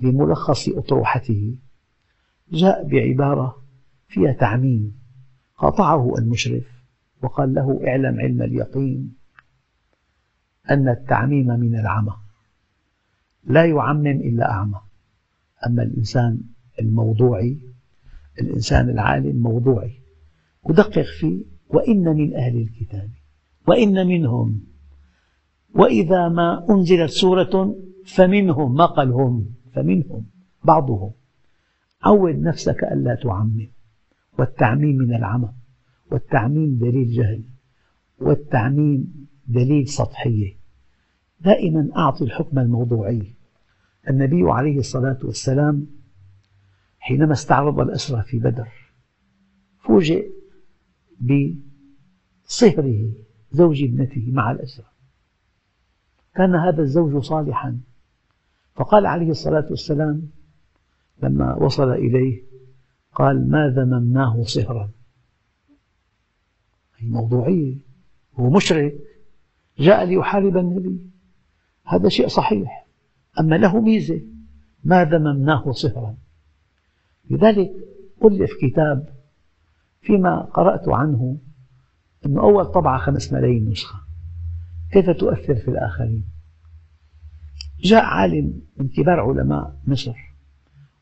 لملخص 0.00 0.68
أطروحته 0.68 1.58
جاء 2.52 2.88
بعبارة 2.88 3.62
فيها 4.08 4.32
تعميم 4.32 5.02
قاطعه 5.56 6.14
المشرف 6.18 6.82
وقال 7.22 7.54
له 7.54 7.80
اعلم 7.88 8.20
علم 8.20 8.42
اليقين 8.42 9.16
أن 10.70 10.88
التعميم 10.88 11.46
من 11.46 11.78
العمى. 11.78 12.21
لا 13.44 13.64
يعمم 13.64 14.06
إلا 14.06 14.50
أعمى. 14.50 14.80
أما 15.66 15.82
الإنسان 15.82 16.40
الموضوعي 16.80 17.58
الإنسان 18.40 18.90
العالم 18.90 19.42
موضوعي 19.42 19.92
ودقق 20.62 21.02
فيه 21.20 21.44
وإن 21.68 22.04
من 22.04 22.34
أهل 22.34 22.56
الكتاب 22.56 23.10
وإن 23.66 24.06
منهم. 24.06 24.60
وإذا 25.74 26.28
ما 26.28 26.66
أنزلت 26.70 27.10
سورة 27.10 27.76
فمنهم 28.06 28.74
ما 28.74 28.86
قال 28.86 29.12
هم 29.12 29.54
فمنهم 29.72 30.26
بعضهم. 30.64 31.12
عود 32.04 32.34
نفسك 32.34 32.84
ألا 32.84 33.14
تعمم. 33.14 33.68
والتعميم 34.38 34.96
من 34.96 35.14
العمى. 35.14 35.52
والتعميم 36.12 36.78
دليل 36.78 37.10
جهل. 37.10 37.44
والتعميم 38.20 39.26
دليل 39.46 39.88
سطحية. 39.88 40.56
دائما 41.40 41.90
أعطي 41.96 42.24
الحكم 42.24 42.58
الموضوعي. 42.58 43.31
النبي 44.10 44.42
عليه 44.50 44.78
الصلاة 44.78 45.18
والسلام 45.22 45.86
حينما 46.98 47.32
استعرض 47.32 47.80
الأسرى 47.80 48.22
في 48.22 48.38
بدر 48.38 48.68
فوجئ 49.80 50.32
بصهره 51.20 53.12
زوج 53.52 53.82
ابنته 53.82 54.30
مع 54.32 54.50
الأسرى 54.50 54.92
كان 56.34 56.54
هذا 56.54 56.82
الزوج 56.82 57.22
صالحا. 57.22 57.80
فقال 58.74 59.06
عليه 59.06 59.30
الصلاة 59.30 59.66
والسلام 59.70 60.30
لما 61.22 61.54
وصل 61.54 61.90
إليه 61.90 62.42
قال 63.14 63.50
ما 63.50 63.68
ذممناه 63.68 64.42
صهرا. 64.42 64.90
هي 66.96 67.08
موضوعية 67.08 67.76
هو 68.34 68.50
مشرك. 68.50 68.94
جاء 69.78 70.04
ليحارب 70.04 70.56
النبي. 70.56 71.10
هذا 71.86 72.08
شيء 72.08 72.28
صحيح. 72.28 72.86
أما 73.40 73.54
له 73.54 73.80
ميزة 73.80 74.20
ما 74.84 75.04
ذممناه 75.04 75.72
صهرا؟ 75.72 76.16
لذلك 77.30 77.70
ألف 78.24 78.50
كتاب 78.62 79.08
فيما 80.00 80.40
قرأت 80.40 80.88
عنه 80.88 81.38
أن 82.26 82.38
أول 82.38 82.64
طبعة 82.64 82.98
خمس 82.98 83.32
ملايين 83.32 83.68
نسخة. 83.70 84.00
كيف 84.92 85.10
تؤثر 85.10 85.54
في 85.54 85.68
الآخرين؟ 85.68 86.24
جاء 87.80 88.04
عالم 88.04 88.62
من 88.76 88.88
كبار 88.88 89.20
علماء 89.20 89.76
مصر 89.86 90.16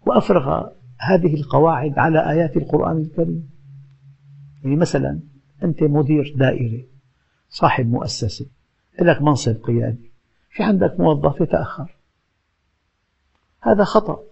وأفرغ 0.07 0.69
هذه 0.99 1.35
القواعد 1.35 1.99
على 1.99 2.31
آيات 2.31 2.57
القرآن 2.57 2.99
الكريم. 2.99 3.51
يعني 4.65 4.77
مثلا 4.77 5.21
أنت 5.63 5.83
مدير 5.83 6.35
دائرة 6.37 6.85
صاحب 7.49 7.87
مؤسسة 7.87 8.47
لك 9.01 9.23
منصب 9.23 9.57
قيادي 9.63 10.11
في 10.51 10.63
عندك 10.63 11.01
موظف 11.01 11.41
يتأخر. 11.41 12.00
هذا 13.63 13.85
خطأ. 13.85 14.23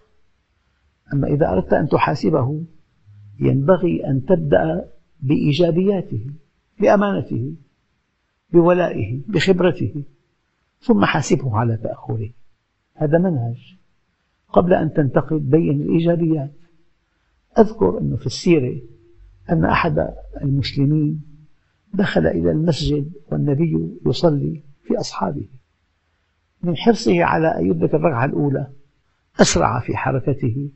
أما 1.12 1.28
إذا 1.28 1.48
أردت 1.52 1.72
أن 1.72 1.88
تحاسبه 1.88 2.64
ينبغي 3.40 4.06
أن 4.06 4.24
تبدأ 4.24 4.88
بإيجابياته 5.20 6.26
بأمانته 6.80 7.54
بولائه 8.52 9.20
بخبرته 9.28 10.02
ثم 10.80 11.04
حاسبه 11.04 11.56
على 11.56 11.76
تأخره. 11.76 12.30
هذا 12.94 13.18
منهج. 13.18 13.76
قبل 14.48 14.74
أن 14.74 14.92
تنتقد 14.92 15.50
بين 15.50 15.82
الإيجابيات. 15.82 16.54
أذكر 17.58 17.98
أنه 17.98 18.16
في 18.16 18.26
السيرة 18.26 18.80
أن 19.50 19.64
أحد 19.64 20.14
المسلمين 20.42 21.22
دخل 21.94 22.26
إلى 22.26 22.50
المسجد 22.50 23.12
والنبي 23.32 23.98
يصلي 24.06 24.62
في 24.84 24.98
أصحابه. 24.98 25.48
من 26.62 26.76
حرصه 26.76 27.24
على 27.24 27.58
أن 27.58 27.66
يدرك 27.66 27.94
الركعة 27.94 28.24
الأولى. 28.24 28.66
أسرع 29.40 29.80
في 29.80 29.96
حركته 29.96 30.70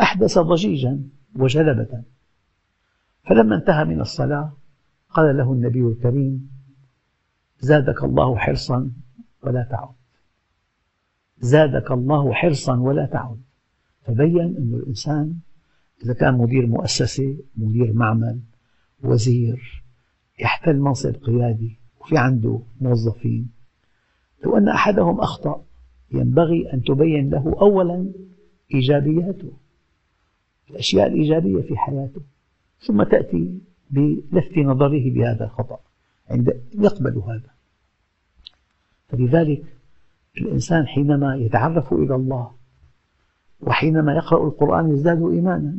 أحدث 0.00 0.38
ضجيجا 0.38 1.02
وجلبة 1.36 2.02
فلما 3.28 3.56
انتهى 3.56 3.84
من 3.84 4.00
الصلاة 4.00 4.52
قال 5.10 5.36
له 5.36 5.52
النبي 5.52 5.80
الكريم 5.80 6.50
زادك 7.60 8.04
الله 8.04 8.36
حرصا 8.36 8.90
ولا 9.42 9.68
تعد. 9.70 9.94
زادك 11.38 11.90
الله 11.90 12.32
حرصا 12.32 12.76
ولا 12.76 13.06
تعد. 13.06 13.42
فبين 14.06 14.56
أن 14.56 14.74
الإنسان 14.74 15.34
إذا 16.04 16.14
كان 16.14 16.34
مدير 16.34 16.66
مؤسسة 16.66 17.38
مدير 17.56 17.92
معمل 17.92 18.40
وزير 19.04 19.84
يحتل 20.38 20.76
منصب 20.76 21.14
قيادي 21.14 21.78
وفي 22.00 22.18
عنده 22.18 22.62
موظفين 22.80 23.50
لو 24.44 24.56
أن 24.56 24.68
أحدهم 24.68 25.20
أخطأ 25.20 25.64
ينبغي 26.12 26.72
أن 26.72 26.82
تبين 26.82 27.30
له 27.30 27.56
أولا 27.60 28.12
إيجابياته 28.74 29.52
الأشياء 30.70 31.06
الإيجابية 31.08 31.62
في 31.62 31.76
حياته 31.76 32.20
ثم 32.80 33.02
تأتي 33.02 33.58
بلفت 33.90 34.58
نظره 34.58 35.10
بهذا 35.10 35.44
الخطأ 35.44 35.80
عند 36.30 36.62
يقبل 36.74 37.18
هذا. 37.18 37.50
فلذلك 39.08 39.62
الإنسان 40.38 40.86
حينما 40.86 41.36
يتعرف 41.36 41.92
إلى 41.92 42.14
الله 42.14 42.50
وحينما 43.60 44.14
يقرأ 44.14 44.46
القرآن 44.46 44.90
يزداد 44.90 45.22
إيمانا 45.22 45.76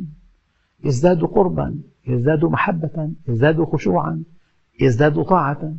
يزداد 0.84 1.24
قربا 1.24 1.78
يزداد 2.06 2.44
محبة 2.44 3.10
يزداد 3.28 3.64
خشوعا 3.64 4.22
يزداد 4.80 5.22
طاعة. 5.22 5.74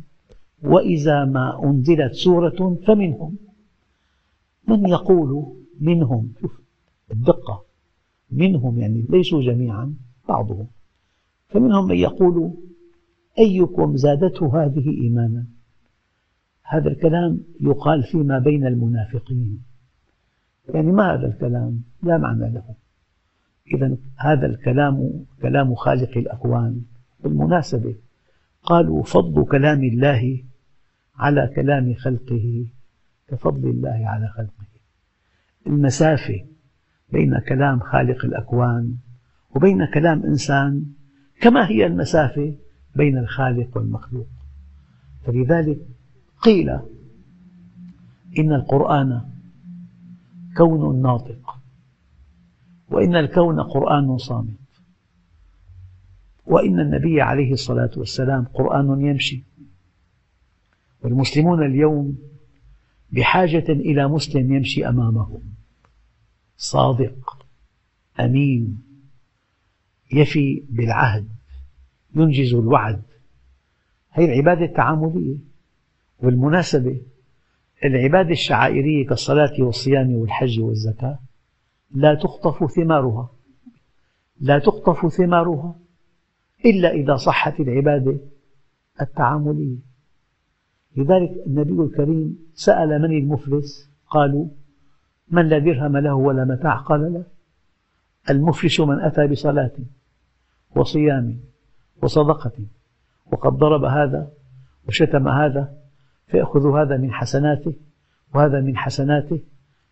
وإذا 0.62 1.24
ما 1.24 1.64
أنزلت 1.64 2.12
سورة 2.12 2.78
فمنهم. 2.86 3.36
من 4.68 4.88
يقول 4.88 5.56
منهم 5.80 6.32
شوف 6.40 6.60
الدقة 7.12 7.64
منهم 8.30 8.78
يعني 8.78 9.06
ليسوا 9.10 9.42
جميعا 9.42 9.94
بعضهم. 10.28 10.66
فمنهم 11.48 11.88
من 11.88 11.96
يقول 11.96 12.52
أيكم 13.38 13.96
زادته 13.96 14.64
هذه 14.64 14.90
إيمانا؟ 15.02 15.46
هذا 16.62 16.88
الكلام 16.88 17.40
يقال 17.60 18.02
فيما 18.02 18.38
بين 18.38 18.66
المنافقين. 18.66 19.62
يعني 20.74 20.92
ما 20.92 21.14
هذا 21.14 21.26
الكلام؟ 21.26 21.82
لا 22.02 22.18
معنى 22.18 22.50
له. 22.50 22.74
إذا 23.74 23.96
هذا 24.16 24.46
الكلام 24.46 25.24
كلام 25.42 25.74
خالق 25.74 26.18
الأكوان 26.18 26.82
بالمناسبة. 27.24 27.94
قالوا 28.62 29.02
فضل 29.02 29.44
كلام 29.44 29.84
الله 29.84 30.42
على 31.16 31.52
كلام 31.56 31.94
خلقه. 31.94 32.66
كفضل 33.28 33.70
الله 33.70 34.08
على 34.08 34.28
خلقه. 34.28 34.66
المسافة 35.66 36.44
بين 37.12 37.38
كلام 37.38 37.80
خالق 37.80 38.24
الأكوان 38.24 38.96
وبين 39.54 39.86
كلام 39.94 40.22
إنسان 40.22 40.84
كما 41.40 41.68
هي 41.68 41.86
المسافة 41.86 42.54
بين 42.96 43.18
الخالق 43.18 43.76
والمخلوق. 43.76 44.28
فلذلك 45.26 45.78
قيل 46.42 46.70
إن 48.38 48.52
القرآن 48.52 49.22
كون 50.56 51.02
ناطق 51.02 51.58
وإن 52.90 53.16
الكون 53.16 53.60
قرآن 53.60 54.18
صامت 54.18 54.56
وإن 56.46 56.80
النبي 56.80 57.20
عليه 57.20 57.52
الصلاة 57.52 57.90
والسلام 57.96 58.44
قرآن 58.44 59.00
يمشي. 59.00 59.42
والمسلمون 61.02 61.66
اليوم 61.66 62.18
بحاجة 63.10 63.64
إلى 63.68 64.08
مسلم 64.08 64.52
يمشي 64.56 64.88
أمامهم 64.88 65.42
صادق 66.56 67.46
أمين 68.20 68.82
يفي 70.12 70.62
بالعهد 70.70 71.28
ينجز 72.14 72.54
الوعد. 72.54 73.02
هذه 74.10 74.24
العبادة 74.24 74.64
التعاملية 74.64 75.36
والمناسبة. 76.22 77.00
العبادة 77.84 78.30
الشعائرية 78.30 79.06
كالصلاة 79.06 79.52
والصيام 79.58 80.12
والحج 80.12 80.60
والزكاة 80.60 81.18
لا 81.94 82.14
تخطف 82.14 82.72
ثمارها. 82.72 83.30
لا 84.40 84.58
تخطف 84.58 85.12
ثمارها 85.12 85.74
إلا 86.64 86.90
إذا 86.90 87.16
صحت 87.16 87.60
العبادة 87.60 88.16
التعاملية. 89.00 89.76
لذلك 90.96 91.30
النبي 91.46 91.82
الكريم 91.82 92.38
سأل 92.54 93.02
من 93.02 93.18
المفلس؟ 93.18 93.90
قالوا 94.10 94.46
من 95.30 95.48
لا 95.48 95.58
درهم 95.58 95.96
له 95.96 96.14
ولا 96.14 96.44
متاع؟ 96.44 96.76
قال 96.76 97.12
لا. 97.12 97.22
المفلس 98.30 98.80
من 98.80 99.00
أتى 99.00 99.26
بصلاة 99.26 99.72
وصيام 100.76 101.38
وصدقة 102.02 102.52
وقد 103.32 103.52
ضرب 103.52 103.84
هذا 103.84 104.30
وشتم 104.88 105.28
هذا 105.28 105.74
فيأخذ 106.26 106.78
هذا 106.78 106.96
من 106.96 107.12
حسناته 107.12 107.74
وهذا 108.34 108.60
من 108.60 108.76
حسناته 108.76 109.40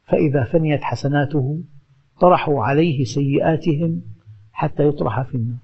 فإذا 0.07 0.45
فنيت 0.45 0.83
حسناته 0.83 1.61
طرحوا 2.21 2.65
عليه 2.65 3.05
سيئاتهم 3.05 4.03
حتى 4.53 4.89
يطرح 4.89 5.23
في 5.23 5.35
النار. 5.35 5.64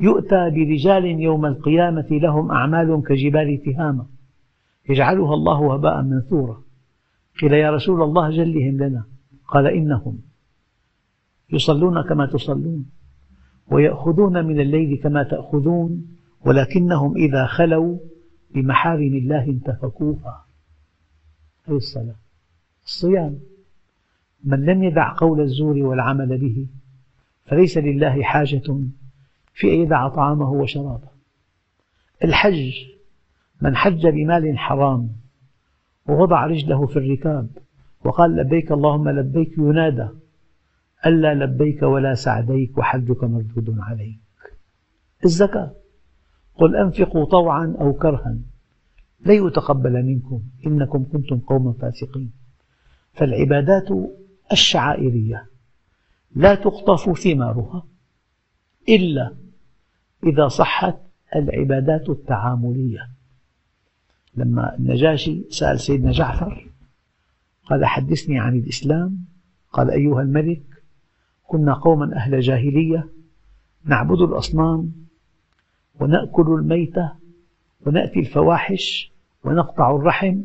يؤتى 0.00 0.50
برجال 0.50 1.04
يوم 1.04 1.46
القيامة 1.46 2.06
لهم 2.10 2.50
أعمال 2.50 3.02
كجبال 3.06 3.62
تهامة. 3.62 4.06
يجعلها 4.88 5.34
الله 5.34 5.74
هباء 5.74 6.02
منثورا. 6.02 6.62
قيل 7.40 7.52
يا 7.52 7.70
رسول 7.70 8.02
الله 8.02 8.30
جلهم 8.30 8.76
لنا. 8.76 9.04
قال 9.48 9.66
إنهم. 9.66 10.18
يصلون 11.52 12.02
كما 12.02 12.26
تصلون. 12.26 12.90
ويأخذون 13.70 14.44
من 14.44 14.60
الليل 14.60 14.98
كما 15.02 15.22
تأخذون. 15.22 16.06
ولكنهم 16.46 17.16
إذا 17.16 17.46
خلوا 17.46 17.98
بمحارم 18.54 19.14
الله 19.14 19.44
انتهكوها 19.44 20.44
أي 21.68 21.74
الصلاة 21.74 22.14
الصيام. 22.84 23.38
من 24.44 24.64
لم 24.64 24.82
يدع 24.82 25.16
قول 25.16 25.40
الزور 25.40 25.76
والعمل 25.78 26.38
به 26.38 26.66
فليس 27.44 27.78
لله 27.78 28.22
حاجة 28.22 28.80
في 29.52 29.74
أن 29.74 29.80
يدع 29.80 30.08
طعامه 30.08 30.50
وشرابه. 30.50 31.08
الحج 32.24 32.72
من 33.60 33.76
حج 33.76 34.06
بمال 34.06 34.58
حرام 34.58 35.08
ووضع 36.08 36.46
رجله 36.46 36.86
في 36.86 36.96
الركاب 36.96 37.48
وقال 38.04 38.36
لبيك 38.36 38.72
اللهم 38.72 39.08
لبيك 39.08 39.58
ينادى 39.58 40.08
ألا 41.06 41.34
لبيك 41.34 41.82
ولا 41.82 42.14
سعديك 42.14 42.78
وحجك 42.78 43.24
مردود 43.24 43.78
عليك. 43.78 44.20
الزكاة. 45.24 45.74
قل 46.54 46.76
أنفقوا 46.76 47.24
طوعا 47.24 47.76
أو 47.80 47.92
كرها 47.92 48.38
لن 49.26 49.46
يتقبل 49.46 50.02
منكم 50.02 50.42
إنكم 50.66 51.04
كنتم 51.12 51.38
قوما 51.38 51.72
فاسقين. 51.72 52.32
فالعبادات 53.12 53.88
الشعائرية 54.52 55.46
لا 56.34 56.54
تخطف 56.54 57.18
ثمارها. 57.18 57.86
إلا 58.88 59.34
إذا 60.26 60.48
صحت 60.48 60.96
العبادات 61.36 62.08
التعاملية. 62.08 63.08
لما 64.34 64.76
النجاشي 64.76 65.44
سأل 65.50 65.80
سيدنا 65.80 66.10
جعفر 66.10 66.66
قال 67.64 67.84
حدثني 67.84 68.38
عن 68.38 68.58
الإسلام. 68.58 69.24
قال 69.72 69.90
أيها 69.90 70.22
الملك 70.22 70.62
كنا 71.42 71.74
قوما 71.74 72.16
أهل 72.16 72.40
جاهلية 72.40 73.08
نعبد 73.84 74.20
الأصنام 74.20 74.92
ونأكل 76.00 76.42
الميتة 76.42 77.12
ونأتي 77.86 78.20
الفواحش 78.20 79.12
ونقطع 79.44 79.96
الرحم 79.96 80.40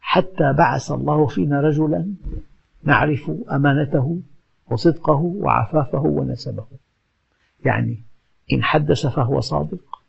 حتى 0.00 0.52
بعث 0.52 0.92
الله 0.92 1.26
فينا 1.26 1.60
رجلا 1.60 2.14
نعرف 2.82 3.30
أمانته 3.50 4.20
وصدقه 4.70 5.20
وعفافه 5.20 6.00
ونسبه. 6.00 6.66
يعني 7.64 8.02
إن 8.52 8.62
حدث 8.62 9.06
فهو 9.06 9.40
صادق 9.40 10.02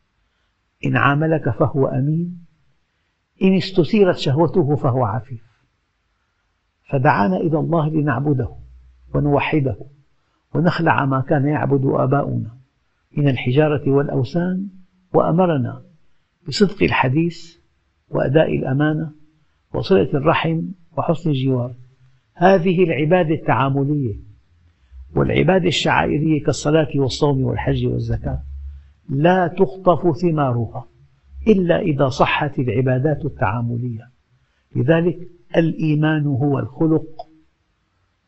إن 0.84 0.96
عاملك 0.96 1.50
فهو 1.50 1.86
أمين 1.86 2.46
إن 3.42 3.54
استثيرت 3.56 4.16
شهوته 4.16 4.76
فهو 4.76 5.04
عفيف. 5.04 5.46
فدعانا 6.90 7.36
إلى 7.36 7.58
الله 7.58 7.88
لنعبده 7.88 8.48
ونوحده 9.14 9.76
ونخلع 10.54 11.04
ما 11.04 11.20
كان 11.20 11.46
يعبد 11.46 11.84
آباؤنا 11.84 12.56
من 13.16 13.28
الحجارة 13.28 13.90
والأوثان 13.90 14.68
وأمرنا 15.14 15.82
بصدق 16.48 16.82
الحديث 16.82 17.56
وأداء 18.08 18.56
الأمانة 18.56 19.12
وصلة 19.74 20.10
الرحم 20.14 20.62
وحسن 20.96 21.30
الجوار. 21.30 21.74
هذه 22.34 22.84
العبادة 22.84 23.34
التعاملية 23.34 24.16
والعبادة 25.16 25.68
الشعائرية 25.68 26.42
كالصلاة 26.44 26.88
والصوم 26.94 27.42
والحج 27.42 27.86
والزكاة 27.86 28.42
لا 29.08 29.46
تخطف 29.46 30.16
ثمارها 30.16 30.88
إلا 31.48 31.80
إذا 31.80 32.08
صحت 32.08 32.58
العبادات 32.58 33.24
التعاملية. 33.24 34.10
لذلك 34.76 35.28
الإيمان 35.56 36.26
هو 36.26 36.58
الخلق. 36.58 37.28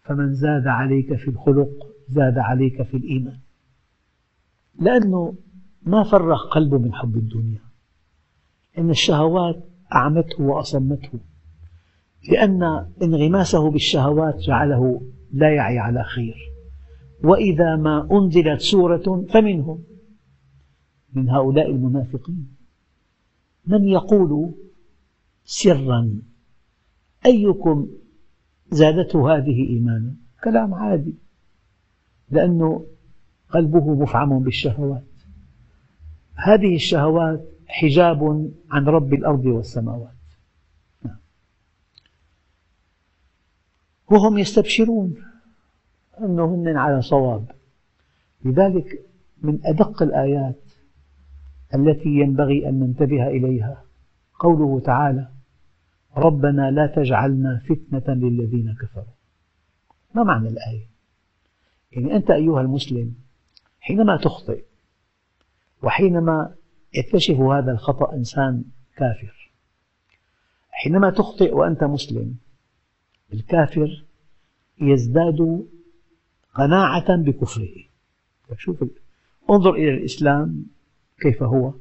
فمن 0.02 0.34
زاد 0.34 0.66
عليك 0.66 1.14
في 1.14 1.28
الخلق 1.28 1.70
زاد 2.08 2.38
عليك 2.38 2.82
في 2.82 2.96
الإيمان. 2.96 3.38
لأنه 4.80 5.34
ما 5.82 6.02
فرغ 6.02 6.48
قلبه 6.48 6.78
من 6.78 6.94
حب 6.94 7.16
الدنيا. 7.16 7.60
إن 8.78 8.90
الشهوات 8.90 9.64
أعمته 9.94 10.42
وأصمته. 10.42 11.18
لأن 12.30 12.86
انغماسه 13.02 13.70
بالشهوات 13.70 14.36
جعله 14.36 15.02
لا 15.32 15.54
يعي 15.54 15.78
على 15.78 16.04
خير. 16.04 16.57
وإذا 17.24 17.76
ما 17.76 18.08
أنزلت 18.12 18.60
سورة 18.60 19.26
فمنهم 19.28 19.84
من 21.12 21.30
هؤلاء 21.30 21.70
المنافقين. 21.70 22.56
من 23.66 23.88
يقول 23.88 24.54
سرا 25.44 26.20
أيكم 27.26 27.88
زادته 28.70 29.36
هذه 29.36 29.68
إيمانا؟ 29.68 30.14
كلام 30.44 30.74
عادي 30.74 31.14
لأنه 32.30 32.86
قلبه 33.50 33.94
مفعم 33.94 34.38
بالشهوات. 34.38 35.04
هذه 36.34 36.74
الشهوات 36.74 37.44
حجاب 37.66 38.50
عن 38.70 38.84
رب 38.84 39.14
الأرض 39.14 39.46
والسماوات. 39.46 40.12
وهم 44.10 44.38
يستبشرون. 44.38 45.27
أنهم 46.24 46.78
على 46.78 47.02
صواب. 47.02 47.50
لذلك 48.44 49.06
من 49.42 49.66
أدق 49.66 50.02
الآيات 50.02 50.62
التي 51.74 52.08
ينبغي 52.08 52.68
أن 52.68 52.80
ننتبه 52.80 53.26
إليها. 53.26 53.84
قوله 54.38 54.80
تعالى 54.80 55.28
ربنا 56.16 56.70
لا 56.70 56.86
تجعلنا 56.86 57.62
فتنة 57.68 58.14
للذين 58.14 58.76
كفروا. 58.80 59.14
ما 60.14 60.22
معنى 60.22 60.48
الآية؟ 60.48 60.88
يعني 61.92 62.16
أنت 62.16 62.30
أيها 62.30 62.60
المسلم 62.60 63.14
حينما 63.80 64.16
تخطئ 64.16 64.64
وحينما 65.82 66.54
يكتشف 66.94 67.40
هذا 67.40 67.72
الخطأ 67.72 68.14
إنسان 68.14 68.64
كافر 68.96 69.52
حينما 70.70 71.10
تخطئ 71.10 71.54
وأنت 71.54 71.84
مسلم 71.84 72.36
الكافر 73.32 74.04
يزداد 74.80 75.66
قناعة 76.54 77.16
بكفره. 77.16 77.74
شوف 78.56 78.84
انظر 79.50 79.74
إلى 79.74 79.90
الإسلام 79.94 80.66
كيف 81.20 81.42
هو. 81.42 81.74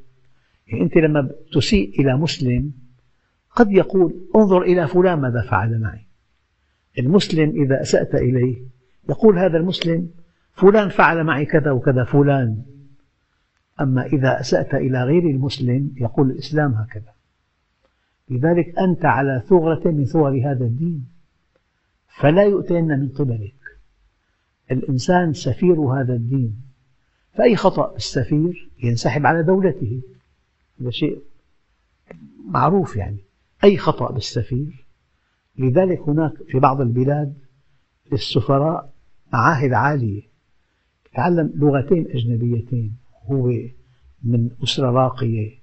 يعني 0.67 0.83
أنت 0.83 0.97
لما 0.97 1.31
تسيء 1.53 2.01
إلى 2.01 2.17
مسلم 2.17 2.71
قد 3.49 3.71
يقول 3.71 4.15
انظر 4.35 4.61
إلى 4.61 4.87
فلان 4.87 5.19
ماذا 5.19 5.41
فعل 5.41 5.79
معي. 5.81 6.07
المسلم 6.99 7.49
إذا 7.63 7.81
أسأت 7.81 8.15
إليه 8.15 8.55
يقول 9.09 9.39
هذا 9.39 9.57
المسلم 9.57 10.09
فلان 10.53 10.89
فعل 10.89 11.23
معي 11.23 11.45
كذا 11.45 11.71
وكذا 11.71 12.03
فلان. 12.03 12.63
أما 13.81 14.05
إذا 14.05 14.39
أسأت 14.39 14.75
إلى 14.75 15.03
غير 15.03 15.23
المسلم 15.23 15.91
يقول 15.97 16.31
الإسلام 16.31 16.73
هكذا. 16.73 17.13
لذلك 18.29 18.79
أنت 18.79 19.05
على 19.05 19.43
ثغرة 19.47 19.91
من 19.91 20.05
ثغر 20.05 20.41
هذا 20.45 20.65
الدين. 20.65 21.07
فلا 22.19 22.43
يؤتين 22.43 22.87
من 22.87 23.09
قبلك 23.09 23.56
الإنسان 24.71 25.33
سفير 25.33 25.81
هذا 25.81 26.13
الدين 26.13 26.61
فأي 27.33 27.55
خطأ 27.55 27.95
السفير 27.95 28.69
ينسحب 28.83 29.25
على 29.25 29.43
دولته 29.43 30.01
هذا 30.81 30.89
شيء 30.89 31.21
معروف 32.45 32.95
يعني. 32.95 33.17
أي 33.63 33.77
خطأ 33.77 34.11
بالسفير 34.11 34.85
لذلك 35.57 35.99
هناك 35.99 36.33
في 36.47 36.59
بعض 36.59 36.81
البلاد 36.81 37.33
للسفراء 38.11 38.93
معاهد 39.33 39.73
عالية 39.73 40.21
يتعلم 41.11 41.51
لغتين 41.55 42.07
أجنبيتين 42.11 42.97
هو 43.25 43.53
من 44.23 44.49
أسرة 44.63 44.91
راقية 44.91 45.59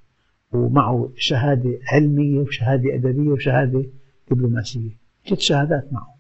ومعه 0.53 1.11
شهادة 1.17 1.79
علمية 1.93 2.41
وشهادة 2.41 2.95
أدبية 2.95 3.31
وشهادة 3.31 3.85
دبلوماسية. 4.31 4.91
ثلاث 5.27 5.39
شهادات 5.39 5.93
معه 5.93 6.15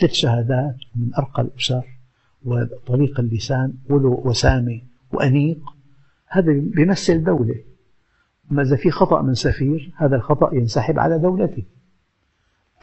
ثلاث 0.00 0.12
شهادات 0.12 0.76
من 0.96 1.14
أرقى 1.18 1.42
الأسر. 1.42 1.99
وطريق 2.44 3.20
اللسان 3.20 3.74
وسامة 3.90 4.80
وأنيق 5.12 5.60
هذا 6.28 6.52
بيمثل 6.52 7.24
دولة. 7.24 7.64
أما 8.52 8.62
إذا 8.62 8.76
في 8.76 8.90
خطأ 8.90 9.22
من 9.22 9.34
سفير 9.34 9.92
هذا 9.96 10.16
الخطأ 10.16 10.54
ينسحب 10.54 10.98
على 10.98 11.18
دولته. 11.18 11.64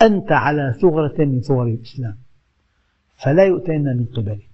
أنت 0.01 0.31
على 0.31 0.75
ثغرة 0.81 1.25
من 1.25 1.41
ثغر 1.41 1.63
الإسلام 1.63 2.17
فلا 3.15 3.43
يؤتين 3.43 3.83
من 3.83 4.05
قبلك. 4.05 4.49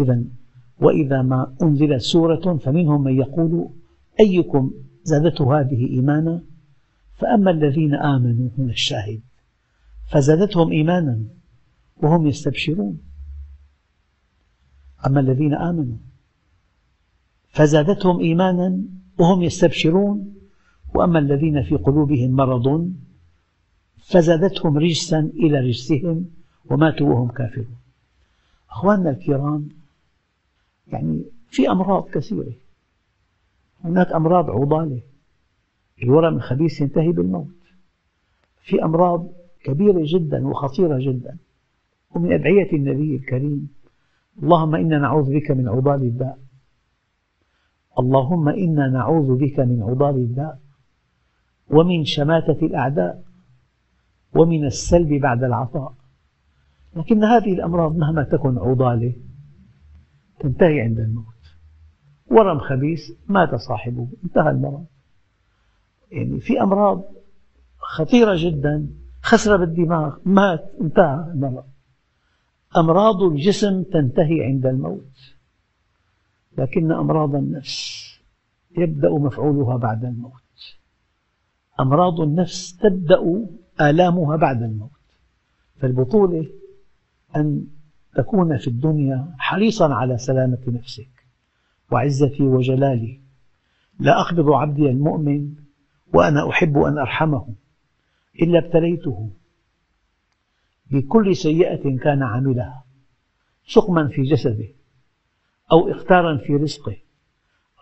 إذا 0.00 0.22
وإذا 0.80 1.22
ما 1.22 1.54
أنزلت 1.62 2.00
سورة 2.00 2.56
فمنهم 2.56 3.04
من 3.04 3.16
يقول 3.16 3.70
أيكم 4.20 4.72
زادته 5.02 5.60
هذه 5.60 5.86
إيمانا؟ 5.86 6.42
فأما 7.14 7.50
الذين 7.50 7.94
آمنوا 7.94 8.48
هنا 8.58 8.70
الشاهد. 8.70 9.20
فزادتهم 10.12 10.70
إيمانا 10.72 11.20
وهم 12.02 12.26
يستبشرون. 12.26 13.09
أما 15.06 15.20
الذين 15.20 15.54
آمنوا 15.54 15.96
فزادتهم 17.48 18.20
إيمانا 18.20 18.78
وهم 19.18 19.42
يستبشرون 19.42 20.34
وأما 20.94 21.18
الذين 21.18 21.62
في 21.62 21.76
قلوبهم 21.76 22.30
مرض 22.30 22.92
فزادتهم 23.98 24.78
رجسا 24.78 25.18
إلى 25.34 25.60
رجسهم 25.60 26.26
وماتوا 26.70 27.08
وهم 27.10 27.28
كافرون. 27.28 27.76
أخواننا 28.70 29.10
الكرام 29.10 29.68
يعني 30.88 31.22
في 31.50 31.70
أمراض 31.70 32.08
كثيرة. 32.08 32.52
هناك 33.84 34.12
أمراض 34.12 34.50
عضالة. 34.50 35.00
الورم 36.02 36.36
الخبيث 36.36 36.80
ينتهي 36.80 37.12
بالموت. 37.12 37.46
في 38.62 38.84
أمراض 38.84 39.26
كبيرة 39.64 40.02
جدا 40.04 40.48
وخطيرة 40.48 40.98
جدا. 40.98 41.36
ومن 42.14 42.32
أدعية 42.32 42.72
النبي 42.72 43.16
الكريم 43.16 43.68
اللهم 44.42 44.74
إنا 44.74 44.98
نعوذ 44.98 45.34
بك 45.34 45.50
من 45.50 45.68
عضال 45.68 46.02
الداء. 46.02 46.38
اللهم 47.98 48.48
إنا 48.48 48.88
نعوذ 48.88 49.36
بك 49.38 49.60
من 49.60 49.82
عضال 49.82 50.16
الداء. 50.16 50.60
ومن 51.70 52.04
شماتة 52.04 52.66
الأعداء. 52.66 53.24
ومن 54.34 54.64
السلب 54.64 55.08
بعد 55.08 55.44
العطاء. 55.44 55.94
لكن 56.96 57.24
هذه 57.24 57.52
الأمراض 57.52 57.96
مهما 57.96 58.22
تكن 58.22 58.58
عضالة 58.58 59.14
تنتهي 60.40 60.80
عند 60.80 61.00
الموت. 61.00 61.24
ورم 62.30 62.58
خبيث 62.58 63.10
مات 63.28 63.54
صاحبه. 63.54 64.08
انتهى 64.24 64.50
المرض. 64.50 64.86
يعني 66.10 66.40
في 66.40 66.62
أمراض 66.62 67.04
خطيرة 67.78 68.34
جدا. 68.38 68.88
خسرة 69.22 69.56
بالدماغ. 69.56 70.16
مات. 70.24 70.72
انتهى 70.80 71.32
المرض. 71.34 71.64
أمراض 72.76 73.22
الجسم 73.22 73.82
تنتهي 73.82 74.44
عند 74.44 74.66
الموت 74.66 75.34
لكن 76.58 76.92
أمراض 76.92 77.34
النفس 77.34 78.00
يبدأ 78.78 79.10
مفعولها 79.10 79.76
بعد 79.76 80.04
الموت. 80.04 80.76
أمراض 81.80 82.20
النفس 82.20 82.76
تبدأ 82.76 83.46
آلامها 83.80 84.36
بعد 84.36 84.62
الموت. 84.62 84.90
فالبطولة 85.76 86.46
أن 87.36 87.66
تكون 88.16 88.58
في 88.58 88.68
الدنيا 88.68 89.34
حريصا 89.38 89.94
على 89.94 90.18
سلامة 90.18 90.58
نفسك 90.66 91.26
وعزتي 91.92 92.42
وجلالي. 92.42 93.20
لا 94.00 94.20
أقبض 94.20 94.50
عبدي 94.50 94.90
المؤمن 94.90 95.54
وأنا 96.14 96.50
أحب 96.50 96.78
أن 96.78 96.98
أرحمه 96.98 97.54
إلا 98.42 98.58
ابتليته. 98.58 99.30
بكل 100.90 101.36
سيئة 101.36 101.98
كان 101.98 102.22
عملها 102.22 102.84
سقما 103.66 104.08
في 104.08 104.22
جسده 104.22 104.68
أو 105.72 105.90
إختارا 105.90 106.36
في 106.36 106.56
رزقه 106.56 106.96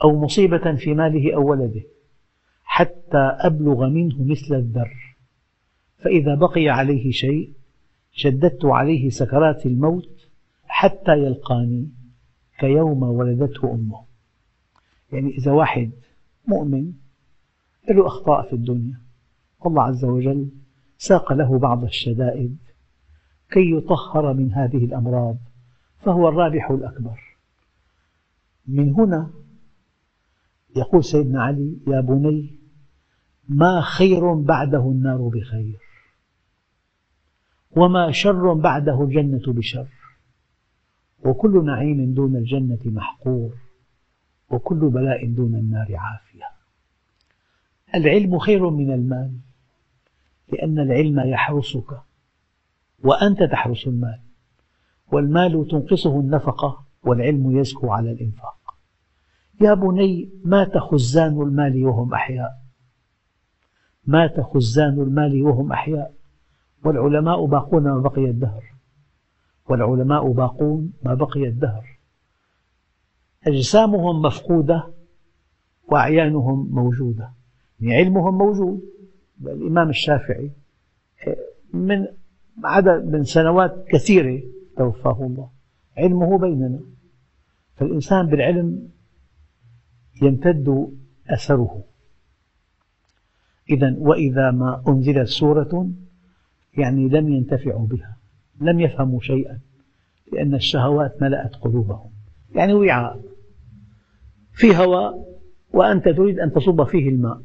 أو 0.05 0.21
مصيبة 0.21 0.75
في 0.75 0.95
ماله 0.95 1.35
أو 1.35 1.51
ولده 1.51 1.83
حتى 2.65 3.19
أبلغ 3.19 3.89
منه 3.89 4.25
مثل 4.25 4.55
الذر 4.55 5.17
فإذا 5.99 6.35
بقي 6.35 6.69
عليه 6.69 7.11
شيء 7.11 7.53
شددت 8.13 8.65
عليه 8.65 9.11
سكرات 9.11 9.67
الموت 9.67 10.31
حتى 10.67 11.13
يلقاني 11.13 11.89
كيوم 12.59 13.03
ولدته 13.03 13.75
أمه. 13.75 14.05
يعني 15.13 15.31
إذا 15.31 15.53
واحد 15.53 15.91
مؤمن 16.47 16.93
له 17.91 18.07
أخطاء 18.07 18.49
في 18.49 18.53
الدنيا. 18.53 19.01
الله 19.67 19.83
عز 19.83 20.05
وجل 20.05 20.49
ساق 20.99 21.33
له 21.33 21.59
بعض 21.59 21.85
الشدائد 21.85 22.57
كي 23.51 23.71
يطهر 23.71 24.33
من 24.33 24.53
هذه 24.53 24.85
الأمراض 24.85 25.37
فهو 26.01 26.29
الرابح 26.29 26.71
الأكبر. 26.71 27.37
من 28.67 28.93
هنا 28.95 29.31
يقول 30.77 31.05
سيدنا 31.05 31.43
علي 31.43 31.77
يا 31.87 32.01
بني 32.01 32.55
ما 33.49 33.81
خير 33.81 34.35
بعده 34.35 34.91
النار 34.91 35.29
بخير 35.29 35.79
وما 37.77 38.11
شر 38.11 38.53
بعده 38.53 39.03
الجنة 39.03 39.43
بشر. 39.47 39.89
وكل 41.25 41.65
نعيم 41.65 42.15
دون 42.15 42.37
الجنة 42.37 42.79
محقور 42.85 43.55
وكل 44.51 44.89
بلاء 44.89 45.27
دون 45.27 45.55
النار 45.55 45.97
عافية. 45.97 46.49
العلم 47.95 48.39
خير 48.39 48.71
من 48.71 48.93
المال 48.93 49.33
لأن 50.53 50.79
العلم 50.79 51.21
يحرسك 51.21 52.08
وأنت 53.05 53.43
تحرس 53.43 53.87
المال. 53.87 54.21
والمال 55.13 55.69
تنقصه 55.69 56.21
النفقة 56.21 56.85
والعلم 57.03 57.59
يزكو 57.59 57.93
على 57.93 58.11
الإنفاق. 58.13 58.75
يا 59.61 59.75
بني 59.75 60.31
مات 60.45 60.79
خزان 60.79 61.43
المال 61.43 61.85
وهم 61.85 62.15
أحياء؟ 62.15 62.51
مات 64.07 64.41
خزان 64.41 65.01
المال 65.01 65.43
وهم 65.43 65.73
أحياء؟ 65.73 66.15
والعلماء 66.85 67.47
باقون 67.47 67.83
ما 67.83 67.99
بقي 67.99 68.25
الدهر. 68.25 68.65
والعلماء 69.69 70.33
باقون 70.33 70.93
ما 71.03 71.15
بقي 71.15 71.49
الدهر. 71.49 71.99
أجسامهم 73.47 74.23
مفقودة 74.23 74.95
وأعيانهم 75.89 76.69
موجودة. 76.71 77.33
يعني 77.81 77.97
علمهم 77.97 78.39
موجود 78.39 78.83
الإمام 79.47 79.89
الشافعي 79.89 80.51
من 81.73 82.07
عدد 82.65 83.05
من 83.05 83.25
سنوات 83.25 83.85
كثيرة 83.89 84.43
توفاه 84.77 85.27
الله. 85.27 85.51
علمه 85.97 86.39
بيننا. 86.39 86.81
فالإنسان 87.77 88.27
بالعلم 88.27 88.89
يمتد 90.23 90.93
أثره. 91.31 91.85
إذا 93.71 93.95
وإذا 93.99 94.51
ما 94.51 94.83
أنزلت 94.89 95.29
سورة 95.29 95.91
يعني 96.79 97.09
لم 97.09 97.29
ينتفعوا 97.29 97.87
بها 97.87 98.17
لم 98.61 98.81
يفهموا 98.81 99.21
شيئا 99.21 99.59
لأن 100.33 100.55
الشهوات 100.55 101.23
ملأت 101.23 101.57
قلوبهم. 101.57 102.11
يعني 102.55 102.75
وعاء. 102.75 103.21
في 104.53 104.77
هواء 104.77 105.39
وأنت 105.73 106.09
تريد 106.09 106.39
أن 106.39 106.53
تصب 106.53 106.85
فيه 106.85 107.09
الماء. 107.09 107.43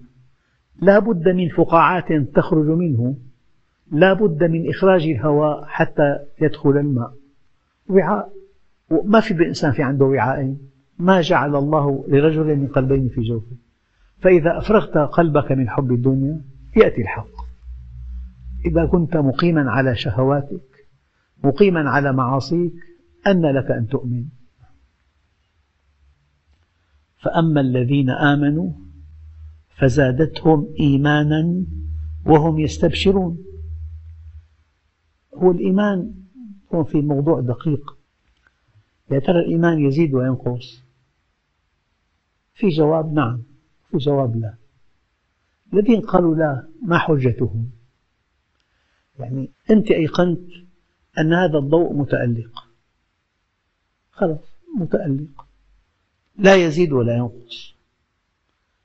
لا 0.81 0.99
بد 0.99 1.29
من 1.29 1.49
فقاعات 1.49 2.13
تخرج 2.35 2.65
منه 2.65 3.15
لا 3.93 4.13
بد 4.13 4.43
من 4.43 4.69
إخراج 4.69 5.03
الهواء 5.03 5.65
حتى 5.65 6.19
يدخل 6.41 6.69
الماء. 6.69 7.13
وعاء 7.89 8.33
ما 9.05 9.19
في 9.19 9.33
بإنسان 9.33 9.71
في 9.71 9.83
عنده 9.83 10.05
وعاءين 10.05 10.59
ما 10.99 11.21
جعل 11.21 11.55
الله 11.55 12.05
لرجل 12.07 12.55
من 12.55 12.67
قلبين 12.67 13.09
في 13.09 13.21
جوفه. 13.21 13.55
فإذا 14.19 14.57
أفرغت 14.57 14.97
قلبك 14.97 15.51
من 15.51 15.69
حب 15.69 15.91
الدنيا 15.91 16.41
يأتي 16.77 17.01
الحق. 17.01 17.43
إذا 18.65 18.85
كنت 18.85 19.17
مقيما 19.17 19.71
على 19.71 19.95
شهواتك 19.95 20.87
مقيما 21.43 21.89
على 21.89 22.13
معاصيك 22.13 22.73
أن 23.27 23.41
لك 23.41 23.71
أن 23.71 23.87
تؤمن. 23.87 24.25
فأما 27.17 27.61
الذين 27.61 28.09
آمنوا 28.09 28.71
فزادتهم 29.77 30.67
إيمانا 30.79 31.65
وهم 32.25 32.59
يستبشرون. 32.59 33.52
هو 35.35 35.51
الإيمان 35.51 36.13
هو 36.73 36.83
في 36.83 37.01
موضوع 37.01 37.41
دقيق. 37.41 37.97
يا 39.11 39.19
ترى 39.19 39.39
الإيمان 39.39 39.85
يزيد 39.85 40.13
وينقص؟ 40.13 40.83
في 42.53 42.67
جواب 42.69 43.13
نعم 43.13 43.43
في 43.91 43.97
جواب 43.97 44.35
لا. 44.35 44.55
الذين 45.73 46.01
قالوا 46.01 46.35
لا 46.35 46.67
ما 46.81 46.97
حجتهم؟ 46.97 47.71
يعني 49.19 49.49
أنت 49.69 49.91
أيقنت 49.91 50.49
أن 51.19 51.33
هذا 51.33 51.57
الضوء 51.57 51.93
متألق. 51.93 52.67
خلاص 54.11 54.57
متألق. 54.77 55.45
لا 56.37 56.55
يزيد 56.55 56.91
ولا 56.91 57.15
ينقص. 57.15 57.73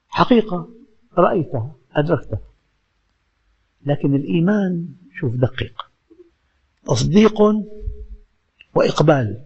حقيقة 0.09 0.69
رأيتها 1.19 1.77
أدركتها. 1.93 2.41
لكن 3.87 4.15
الإيمان 4.15 4.89
شوف 5.21 5.35
دقق 5.35 5.88
تصديق 6.89 7.43
وإقبال. 8.75 9.45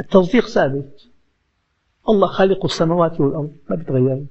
التصديق 0.00 0.46
ثابت. 0.46 1.08
الله 2.08 2.26
خالق 2.26 2.64
السماوات 2.64 3.20
والأرض. 3.20 3.56
ما 3.70 3.76
بيتغير 3.76 4.26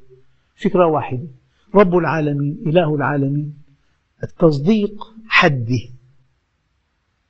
فكرة 0.55 0.87
واحدة. 0.87 1.27
رب 1.75 1.95
العالمين 1.95 2.63
إله 2.67 2.95
العالمين. 2.95 3.57
التصديق 4.23 5.13
حدي 5.27 5.91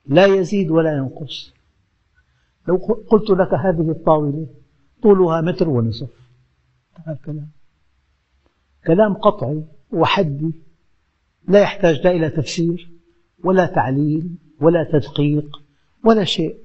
لا 0.06 0.26
يزيد 0.26 0.70
ولا 0.70 0.96
ينقص. 0.96 1.52
لو 2.68 2.76
قلت 3.10 3.30
لك 3.30 3.54
هذه 3.54 3.90
الطاولة 3.90 4.46
طولها 5.02 5.40
متر 5.40 5.68
ونصف. 5.68 6.10
هذا 6.94 7.12
الكلام. 7.16 7.48
كلام 8.86 9.14
قطعي 9.14 9.64
وحدي. 9.92 10.52
لا 11.48 11.60
يحتاج 11.60 12.00
لا 12.00 12.10
إلى 12.10 12.30
تفسير. 12.30 12.95
ولا 13.44 13.66
تعليل 13.66 14.30
ولا 14.60 14.84
تدقيق 14.84 15.62
ولا 16.04 16.24
شيء. 16.24 16.58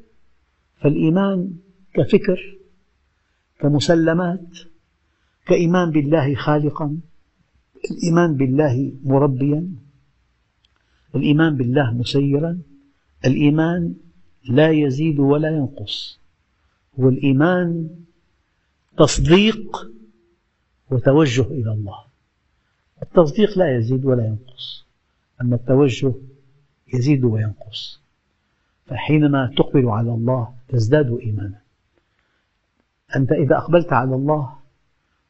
فالإيمان 0.82 1.54
كفكر 1.94 2.58
كمسلمات 3.60 4.48
كإيمان 5.46 5.92
بالله 5.92 6.36
خالقا 6.36 6.98
الإيمان 7.92 8.36
بالله 8.36 8.94
مربيا 9.04 9.68
الإيمان 11.16 11.56
بالله 11.56 11.94
مسيرا 11.94 12.60
الإيمان 13.26 13.96
لا 14.50 14.70
يزيد 14.72 15.20
ولا 15.20 15.50
ينقص. 15.50 16.20
هو 17.00 17.10
الإيمان 17.10 17.90
تصديق 18.98 19.92
وتوجه 20.92 21.42
إلى 21.42 21.72
الله. 21.72 22.04
التصديق 23.04 23.58
لا 23.58 23.78
يزيد 23.78 24.06
ولا 24.06 24.26
ينقص 24.26 24.86
أما 25.42 25.56
التوجه 25.56 26.14
يزيد 26.94 27.24
وينقص. 27.24 28.02
فحينما 28.86 29.54
تقبل 29.58 29.90
على 29.90 30.14
الله 30.14 30.54
تزداد 30.70 31.18
إيمانا. 31.24 31.62
أنت 33.16 33.32
إذا 33.32 33.58
أقبلت 33.58 33.94
على 33.94 34.16
الله 34.16 34.56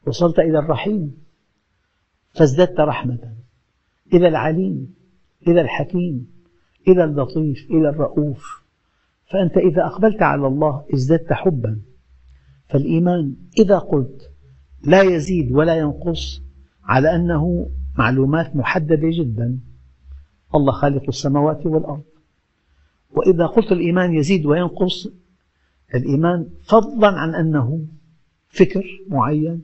وصلت 0.07 0.39
إلى 0.39 0.59
الرحيم 0.59 1.17
فازددت 2.33 2.79
رحمة. 2.79 3.33
إلى 4.13 4.27
العليم 4.27 4.93
إلى 5.47 5.61
الحكيم 5.61 6.31
إلى 6.87 7.03
اللطيف 7.03 7.71
إلى 7.71 7.89
الرؤوف. 7.89 8.61
فأنت 9.31 9.57
إذا 9.57 9.85
أقبلت 9.85 10.21
على 10.21 10.47
الله 10.47 10.85
ازددت 10.93 11.33
حبا. 11.33 11.81
فالإيمان 12.69 13.35
إذا 13.59 13.77
قلت 13.77 14.31
لا 14.83 15.01
يزيد 15.01 15.51
ولا 15.51 15.77
ينقص 15.77 16.41
على 16.83 17.15
أنه 17.15 17.69
معلومات 17.97 18.55
محددة 18.55 19.09
جدا. 19.11 19.59
الله 20.55 20.71
خالق 20.71 21.03
السماوات 21.07 21.65
والأرض. 21.65 22.03
وإذا 23.11 23.45
قلت 23.45 23.71
الإيمان 23.71 24.13
يزيد 24.15 24.45
وينقص 24.45 25.07
الإيمان 25.95 26.49
فضلا 26.63 27.07
عن 27.07 27.35
أنه 27.35 27.85
فكر 28.49 28.83
معين 29.07 29.61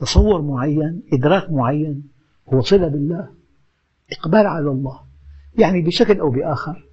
تصور 0.00 0.42
معين 0.42 1.02
إدراك 1.12 1.50
معين 1.50 2.08
هو 2.54 2.60
صلة 2.60 2.88
بالله 2.88 3.28
إقبال 4.12 4.46
على 4.46 4.70
الله. 4.70 5.00
يعني 5.58 5.82
بشكل 5.82 6.20
أو 6.20 6.30
بآخر 6.30 6.88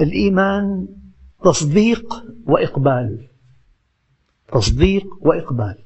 الإيمان 0.00 0.88
تصديق 1.44 2.24
وإقبال. 2.46 3.28
تصديق 4.52 5.06
وإقبال. 5.20 5.78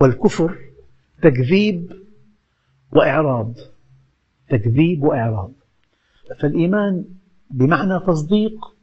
والكفر 0.00 0.58
تكذيب 1.22 1.92
وإعراض. 2.92 3.54
تكذيب 4.48 5.02
وإعراض. 5.02 5.52
فالإيمان 6.40 7.04
بمعنى 7.50 8.00
تصديق 8.06 8.74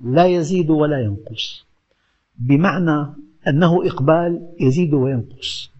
لا 0.00 0.26
يزيد 0.26 0.70
ولا 0.70 1.00
ينقص. 1.00 1.66
بمعنى 2.38 3.06
أنه 3.48 3.86
إقبال 3.86 4.48
يزيد 4.60 4.94
وينقص. 4.94 5.70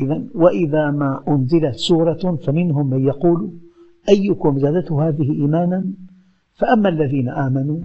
إذا 0.00 0.24
وإذا 0.34 0.90
ما 0.90 1.24
أنزلت 1.28 1.74
سورة 1.74 2.36
فمنهم 2.36 2.90
من 2.90 3.04
يقول 3.04 3.50
أيكم 4.08 4.58
زادته 4.58 5.08
هذه 5.08 5.32
إيمانا؟ 5.32 5.84
فأما 6.54 6.88
الذين 6.88 7.28
آمنوا 7.28 7.80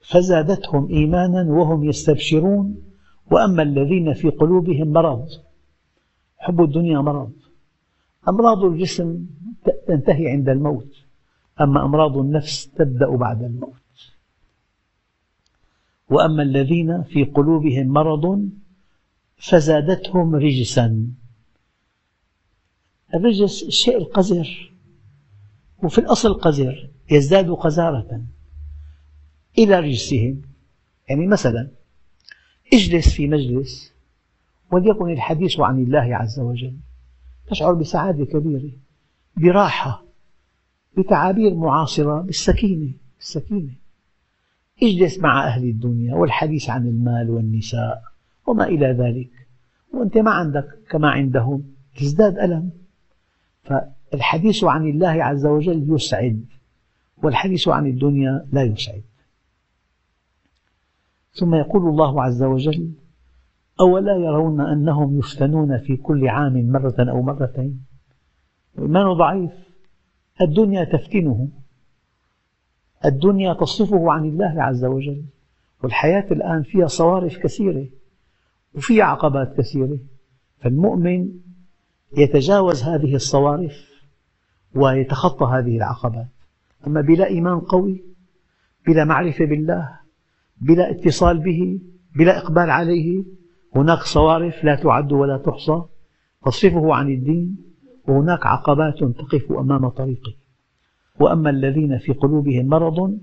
فزادتهم 0.00 0.88
إيمانا 0.90 1.42
وهم 1.42 1.84
يستبشرون 1.84 2.76
وأما 3.30 3.62
الذين 3.62 4.12
في 4.12 4.30
قلوبهم 4.30 4.92
مرض 4.92 5.28
حب 6.38 6.62
الدنيا 6.62 7.00
مرض. 7.00 7.32
أمراض 8.28 8.64
الجسم 8.64 9.26
تنتهي 9.86 10.28
عند 10.30 10.48
الموت. 10.48 11.03
أما 11.60 11.84
أمراض 11.84 12.18
النفس 12.18 12.70
تبدأ 12.70 13.16
بعد 13.16 13.42
الموت. 13.42 14.12
وأما 16.10 16.42
الذين 16.42 17.02
في 17.02 17.24
قلوبهم 17.24 17.86
مرض 17.86 18.48
فزادتهم 19.36 20.34
رجسا. 20.34 21.06
الرجس 23.14 23.62
الشيء 23.62 23.96
القذر 23.96 24.72
وفي 25.82 25.98
الأصل 25.98 26.34
قذر 26.34 26.90
يزداد 27.10 27.50
قذارة 27.50 28.24
إلى 29.58 29.80
رجسهم. 29.80 30.42
يعني 31.08 31.26
مثلا 31.26 31.70
اجلس 32.72 33.14
في 33.14 33.26
مجلس 33.26 33.92
وليكن 34.72 35.10
الحديث 35.10 35.60
عن 35.60 35.82
الله 35.82 36.16
عز 36.16 36.40
وجل. 36.40 36.76
تشعر 37.46 37.74
بسعادة 37.74 38.24
كبيرة 38.24 38.70
براحة 39.36 40.03
بتعابير 40.98 41.54
معاصرة 41.54 42.20
بالسكينة 42.20 42.90
السكينة 43.20 43.72
اجلس 44.82 45.18
مع 45.18 45.46
أهل 45.46 45.64
الدنيا 45.64 46.14
والحديث 46.14 46.70
عن 46.70 46.86
المال 46.86 47.30
والنساء 47.30 48.02
وما 48.46 48.64
إلى 48.64 48.86
ذلك. 48.86 49.30
وأنت 49.92 50.18
ما 50.18 50.30
عندك 50.30 50.78
كما 50.90 51.10
عندهم 51.10 51.64
تزداد 51.96 52.38
ألم. 52.38 52.70
فالحديث 53.62 54.64
عن 54.64 54.88
الله 54.88 55.24
عز 55.24 55.46
وجل 55.46 55.86
يسعد 55.94 56.44
والحديث 57.22 57.68
عن 57.68 57.86
الدنيا 57.86 58.46
لا 58.52 58.62
يسعد. 58.62 59.02
ثم 61.32 61.54
يقول 61.54 61.88
الله 61.88 62.22
عز 62.22 62.42
وجل 62.42 62.90
أولا 63.80 64.16
يرون 64.16 64.60
أنهم 64.60 65.18
يفتنون 65.18 65.78
في 65.78 65.96
كل 65.96 66.28
عام 66.28 66.72
مرة 66.72 66.94
أو 66.98 67.22
مرتين. 67.22 67.84
إيمانه 68.78 69.12
ضعيف؟ 69.12 69.63
الدنيا 70.40 70.84
تفتنه. 70.84 71.48
الدنيا 73.04 73.54
تصرفه 73.54 74.12
عن 74.12 74.24
الله 74.24 74.62
عز 74.62 74.84
وجل. 74.84 75.24
والحياة 75.82 76.26
الآن 76.30 76.62
فيها 76.62 76.86
صوارف 76.86 77.38
كثيرة 77.38 77.86
وفيها 78.74 79.04
عقبات 79.04 79.56
كثيرة. 79.56 79.98
فالمؤمن 80.58 81.28
يتجاوز 82.16 82.82
هذه 82.82 83.14
الصوارف 83.14 83.90
ويتخطى 84.74 85.44
هذه 85.44 85.76
العقبات. 85.76 86.28
أما 86.86 87.00
بلا 87.00 87.26
إيمان 87.26 87.60
قوي 87.60 88.04
بلا 88.86 89.04
معرفة 89.04 89.44
بالله 89.44 89.98
بلا 90.60 90.90
اتصال 90.90 91.38
به 91.38 91.80
بلا 92.16 92.38
إقبال 92.38 92.70
عليه 92.70 93.24
هناك 93.76 93.98
صوارف 93.98 94.64
لا 94.64 94.74
تعد 94.74 95.12
ولا 95.12 95.38
تحصى. 95.38 95.82
تصرفه 96.44 96.94
عن 96.94 97.10
الدين 97.10 97.73
وهناك 98.08 98.46
عقبات 98.46 98.98
تقف 98.98 99.52
أمام 99.52 99.88
طريقه. 99.88 100.34
وأما 101.20 101.50
الذين 101.50 101.98
في 101.98 102.12
قلوبهم 102.12 102.66
مرض 102.66 103.18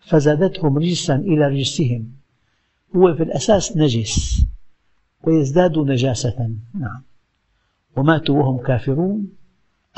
فزادتهم 0.00 0.78
رجسا 0.78 1.16
إلى 1.16 1.48
رجسهم. 1.48 2.12
هو 2.96 3.14
في 3.14 3.22
الأساس 3.22 3.76
نجس 3.76 4.46
ويزداد 5.24 5.78
نجاسة. 5.78 6.50
نعم. 6.74 7.02
وماتوا 7.96 8.38
وهم 8.38 8.58
كافرون. 8.58 9.32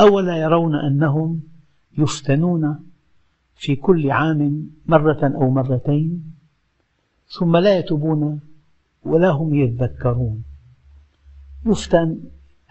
أولا 0.00 0.36
يرون 0.36 0.74
أنهم 0.74 1.40
يفتنون 1.98 2.78
في 3.54 3.76
كل 3.76 4.10
عام 4.10 4.70
مرة 4.86 5.32
أو 5.34 5.50
مرتين 5.50 6.34
ثم 7.28 7.56
لا 7.56 7.78
يتوبون 7.78 8.40
ولا 9.04 9.30
هم 9.30 9.54
يذكرون. 9.54 10.44
يفتن 11.66 12.18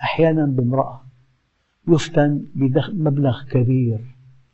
أحيانا 0.02 0.46
بامرأة. 0.46 1.05
يفتن 1.88 2.46
بمبلغ 2.56 3.44
كبير 3.44 4.00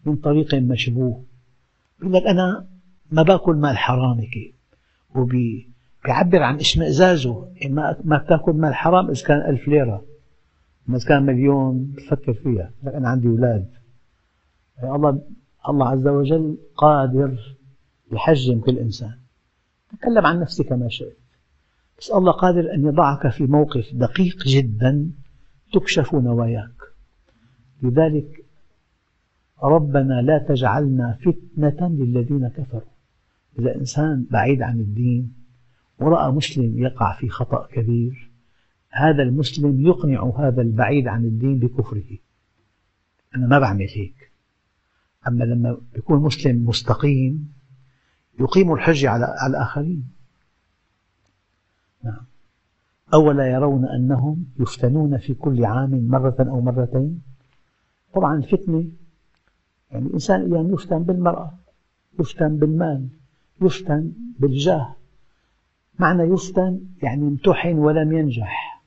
من 0.06 0.16
طريق 0.16 0.56
مشبوه. 0.56 1.24
يقول 2.00 2.14
لك 2.14 2.24
أنا 2.24 2.68
ما 3.12 3.24
باكل 3.24 3.56
مال 3.56 3.78
حرام 3.78 4.28
وبيعبر 5.16 6.44
عن 6.44 6.56
إشمئزازه. 6.56 7.48
ما 8.04 8.18
بتاكل 8.18 8.54
مال 8.54 8.76
حرام 8.76 9.10
إذا 9.10 9.26
كان 9.28 9.50
ألف 9.50 9.68
ليرة 9.68 10.06
إذا 10.90 11.08
كان 11.08 11.24
مليون 11.24 11.94
بفكر 11.98 12.34
فيها. 12.34 12.72
لك 12.84 12.94
أنا 12.94 13.10
عندي 13.10 13.28
أولاد. 13.28 13.70
يعني 14.78 14.96
الله 14.96 15.22
الله 15.70 15.90
عز 15.90 16.08
وجل 16.08 16.58
قادر 16.76 17.58
يحجم 18.12 18.60
كل 18.60 18.78
إنسان. 18.78 19.14
تكلم 20.00 20.26
عن 20.26 20.40
نفسك 20.40 20.72
ما 20.72 20.90
شئت. 20.90 21.18
بس 22.00 22.12
الله 22.12 22.32
قادر 22.32 22.74
أن 22.74 22.86
يضعك 22.86 23.28
في 23.28 23.44
موقف 23.44 23.90
دقيق 23.94 24.44
جدا 24.44 25.12
تكشف 25.74 26.14
نواياك. 26.14 26.81
لذلك 27.82 28.46
ربنا 29.64 30.22
لا 30.22 30.38
تجعلنا 30.38 31.18
فتنة 31.22 31.90
للذين 31.90 32.48
كفروا. 32.48 32.92
إذا 33.60 33.76
إنسان 33.76 34.28
بعيد 34.32 34.62
عن 34.62 34.80
الدين 34.80 35.34
ورأى 36.00 36.32
مسلم 36.32 36.78
يقع 36.78 37.18
في 37.20 37.30
خطأ 37.30 37.68
كبير 37.68 38.32
هذا 38.90 39.24
المسلم 39.24 39.82
يقنع 39.82 40.32
هذا 40.38 40.62
البعيد 40.62 41.08
عن 41.08 41.26
الدين 41.26 41.60
بكفره. 41.60 42.18
أنا 43.36 43.48
ما 43.48 43.60
بعمل 43.60 43.88
هيك. 43.96 44.32
أما 45.28 45.44
لما 45.44 45.78
يكون 45.98 46.20
مسلم 46.20 46.66
مستقيم 46.66 47.54
يقيم 48.40 48.74
الحجة 48.74 49.10
على 49.10 49.36
الآخرين. 49.48 50.10
نعم. 52.04 52.26
أولا 53.14 53.48
يرون 53.48 53.86
أنهم 53.86 54.46
يفتنون 54.60 55.18
في 55.18 55.34
كل 55.34 55.66
عام 55.66 56.08
مرة 56.08 56.36
أو 56.40 56.62
مرتين. 56.62 57.31
طبعا 58.14 58.38
الفتنة 58.38 58.86
يعني 59.92 60.06
الإنسان 60.06 60.54
أيام 60.54 60.74
يفتن 60.74 61.04
بالمرأة 61.04 61.52
يفتن 62.20 62.58
بالمال 62.58 63.08
يفتن 63.62 64.12
بالجاه. 64.40 64.96
معنى 66.00 66.24
يفتن 66.24 66.80
يعني 67.04 67.28
امتحن 67.28 67.78
ولم 67.78 68.12
ينجح. 68.14 68.82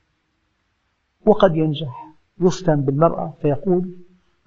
وقد 1.25 1.55
ينجح. 1.55 2.13
يفتن 2.41 2.81
بالمرأة 2.81 3.33
فيقول 3.41 3.91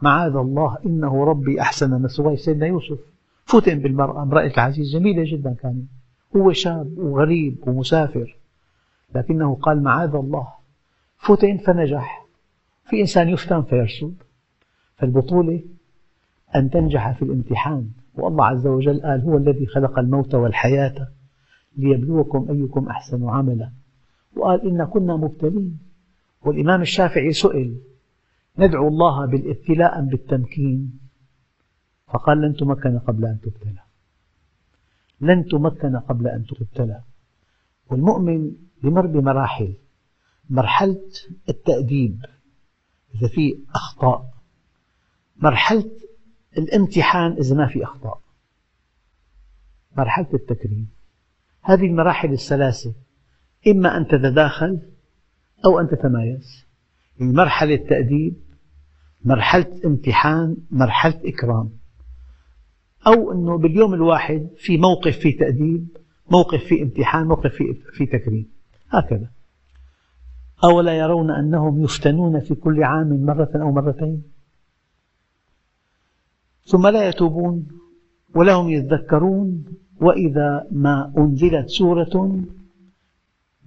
معاذ 0.02 0.36
الله 0.36 0.78
إنه 0.86 1.24
ربي 1.24 1.60
أحسن 1.60 2.02
مثواي 2.02 2.36
سيدنا 2.36 2.66
يوسف. 2.66 2.98
فتن 3.44 3.78
بالمرأة. 3.78 4.22
امرأة 4.22 4.46
العزيز 4.46 4.92
جميلة 4.92 5.32
جدا 5.32 5.54
كانت. 5.54 5.84
هو 6.36 6.52
شاب 6.52 6.98
وغريب 6.98 7.68
ومسافر. 7.68 8.36
لكنه 9.14 9.54
قال 9.54 9.82
معاذ 9.82 10.14
الله. 10.14 10.48
فتن 11.18 11.56
فنجح. 11.56 12.26
في 12.84 13.00
إنسان 13.00 13.28
يفتن 13.28 13.62
فيرسب 13.62 14.14
فالبطولة 14.98 15.62
أن 16.56 16.70
تنجح 16.70 17.18
في 17.18 17.22
الامتحان. 17.22 17.90
والله 18.14 18.44
عز 18.44 18.66
وجل 18.66 19.02
قال 19.02 19.20
هو 19.20 19.36
الذي 19.36 19.66
خلق 19.66 19.98
الموت 19.98 20.34
والحياة 20.34 21.08
ليبلوكم 21.76 22.50
أيكم 22.50 22.88
أحسن 22.88 23.28
عملا. 23.28 23.72
وقال 24.36 24.68
إنا 24.68 24.84
كنا 24.84 25.16
مبتلين. 25.16 25.78
والإمام 26.42 26.80
الشافعي 26.80 27.32
سئل 27.32 27.80
ندعو 28.58 28.88
الله 28.88 29.26
بالابتلاء 29.26 29.98
أم 29.98 30.06
بالتمكين؟ 30.06 30.98
فقال 32.06 32.40
لن 32.40 32.56
تمكن 32.56 32.98
قبل 32.98 33.24
أن 33.24 33.38
تبتلى. 33.40 33.82
لن 35.20 35.44
تمكن 35.44 35.96
قبل 35.96 36.26
أن 36.28 36.44
تبتلى. 36.46 37.00
والمؤمن 37.90 38.52
يمر 38.84 39.06
بمراحل. 39.06 39.74
مرحلة 40.50 41.10
التأديب. 41.48 42.24
إذا 43.14 43.28
في 43.28 43.58
أخطاء 43.74 44.37
مرحلة 45.38 45.90
الامتحان 46.58 47.32
إذا 47.32 47.56
ما 47.56 47.66
في 47.66 47.84
أخطاء. 47.84 48.20
مرحلة 49.96 50.28
التكريم. 50.34 50.88
هذه 51.62 51.86
المراحل 51.86 52.32
الثلاثة. 52.32 52.94
إما 53.66 53.96
أن 53.96 54.06
تتداخل 54.08 54.80
أو 55.64 55.80
أن 55.80 55.88
تتمايز. 55.88 56.66
مرحلة 57.20 57.76
تأديب 57.76 58.34
مرحلة 59.24 59.80
امتحان 59.84 60.56
مرحلة 60.70 61.20
إكرام. 61.24 61.70
أو 63.06 63.32
أنه 63.32 63.58
باليوم 63.58 63.94
الواحد 63.94 64.48
في 64.56 64.76
موقف 64.76 65.18
في 65.18 65.32
تأديب 65.32 65.88
موقف 66.30 66.64
في 66.64 66.82
امتحان 66.82 67.26
موقف 67.26 67.52
في, 67.54 67.74
في 67.92 68.06
تكريم. 68.06 68.50
هكذا. 68.88 69.30
أولا 70.64 70.98
يرون 70.98 71.30
أنهم 71.30 71.84
يفتنون 71.84 72.40
في 72.40 72.54
كل 72.54 72.84
عام 72.84 73.24
مرة 73.26 73.50
أو 73.54 73.72
مرتين. 73.72 74.37
ثم 76.68 76.86
لا 76.86 77.08
يتوبون 77.08 77.68
ولا 78.36 78.54
هم 78.54 78.68
يذكرون 78.68 79.64
وإذا 80.00 80.66
ما 80.70 81.12
أنزلت 81.18 81.68
سورة 81.68 82.44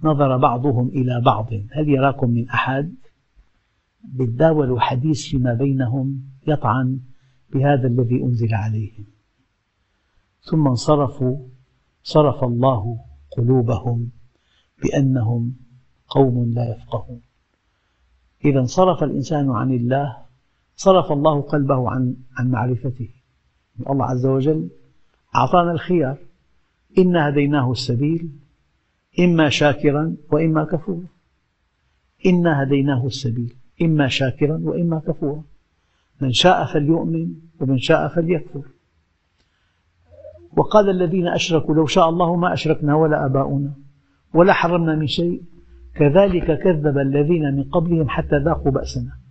نظر 0.04 0.36
بعضهم 0.36 0.88
إلى 0.88 1.20
بعض. 1.20 1.48
هل 1.72 1.88
يراكم 1.88 2.30
من 2.30 2.48
أحد؟ 2.48 2.94
بتداولوا 4.04 4.80
حديث 4.80 5.28
فيما 5.28 5.54
بينهم 5.54 6.22
يطعن 6.46 7.00
بهذا 7.54 7.86
الذي 7.86 8.22
أنزل 8.22 8.54
عليهم 8.54 9.04
ثم 10.50 10.68
انصرفوا 10.68 11.38
صرف 12.02 12.44
الله 12.44 12.98
قلوبهم 13.36 14.10
بأنهم 14.82 15.56
قوم 16.08 16.52
لا 16.52 16.74
يفقهون. 16.74 17.20
إذا 18.44 18.60
انصرف 18.60 19.02
الإنسان 19.02 19.50
عن 19.50 19.72
الله 19.72 20.21
صرف 20.84 21.12
الله 21.12 21.40
قلبه 21.40 21.90
عن 21.90 22.16
عن 22.36 22.50
معرفته. 22.50 23.08
الله 23.90 24.04
عز 24.04 24.26
وجل 24.26 24.68
أعطانا 25.36 25.72
الخيار. 25.72 26.16
إنا 26.98 27.28
هديناه 27.28 27.72
السبيل 27.72 28.28
إما 29.20 29.48
شاكرا 29.48 30.16
وإما 30.32 30.64
كفورا. 30.64 31.06
إنا 32.26 32.62
هديناه 32.62 33.06
السبيل 33.06 33.54
إما 33.82 34.08
شاكرا 34.08 34.60
وإما 34.62 34.98
كفورا. 34.98 35.42
من 36.20 36.32
شاء 36.32 36.66
فليؤمن 36.72 37.34
ومن 37.60 37.78
شاء 37.78 38.08
فليكفر. 38.08 38.62
وقال 40.56 40.90
الذين 40.90 41.28
أشركوا 41.28 41.74
لو 41.74 41.86
شاء 41.86 42.08
الله 42.08 42.36
ما 42.36 42.52
أشركنا 42.52 42.94
ولا 42.94 43.26
آباؤنا 43.26 43.72
ولا 44.34 44.52
حرمنا 44.52 44.94
من 44.94 45.06
شيء. 45.06 45.42
كذلك 45.94 46.62
كذب 46.62 46.98
الذين 46.98 47.56
من 47.56 47.64
قبلهم 47.64 48.08
حتى 48.08 48.38
ذاقوا 48.38 48.72
بأسنا. 48.72 49.21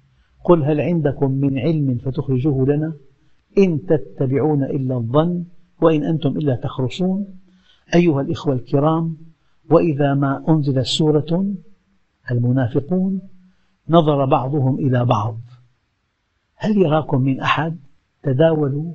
قل 0.43 0.63
هل 0.63 0.81
عندكم 0.81 1.31
من 1.31 1.59
علم 1.59 1.97
فتخرجوه 1.97 2.65
لنا؟ 2.65 2.93
إن 3.57 3.85
تتبعون 3.85 4.63
إلا 4.63 4.95
الظن 4.95 5.43
وإن 5.81 6.03
أنتم 6.03 6.37
إلا 6.37 6.55
تخرصون. 6.55 7.27
أيها 7.95 8.21
الإخوة 8.21 8.53
الكرام 8.53 9.17
وإذا 9.69 10.13
ما 10.13 10.43
أنزلت 10.49 10.85
سورة 10.85 11.53
المنافقون 12.31 13.21
نظر 13.89 14.25
بعضهم 14.25 14.79
إلى 14.79 15.05
بعض. 15.05 15.37
هل 16.55 16.77
يراكم 16.77 17.21
من 17.21 17.39
أحد 17.39 17.77
تداولوا 18.23 18.93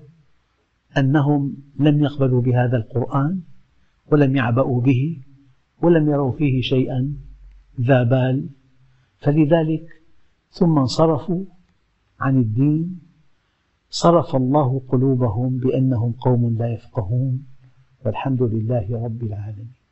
أنهم 0.98 1.56
لم 1.80 2.04
يقبلوا 2.04 2.42
بهذا 2.42 2.76
القرآن 2.76 3.40
ولم 4.12 4.36
يعبأوا 4.36 4.80
به 4.80 5.22
ولم 5.82 6.10
يروا 6.10 6.32
فيه 6.32 6.60
شيئا 6.60 7.12
ذا 7.80 8.02
بال؟ 8.02 8.48
فلذلك 9.18 9.95
ثم 10.50 10.78
انصرفوا 10.78 11.44
عن 12.20 12.38
الدين. 12.38 13.00
صرف 13.90 14.36
الله 14.36 14.80
قلوبهم 14.88 15.58
بأنهم 15.58 16.12
قوم 16.12 16.56
لا 16.58 16.72
يفقهون. 16.72 17.46
والحمد 18.04 18.42
لله 18.42 19.04
رب 19.04 19.22
العالمين. 19.22 19.85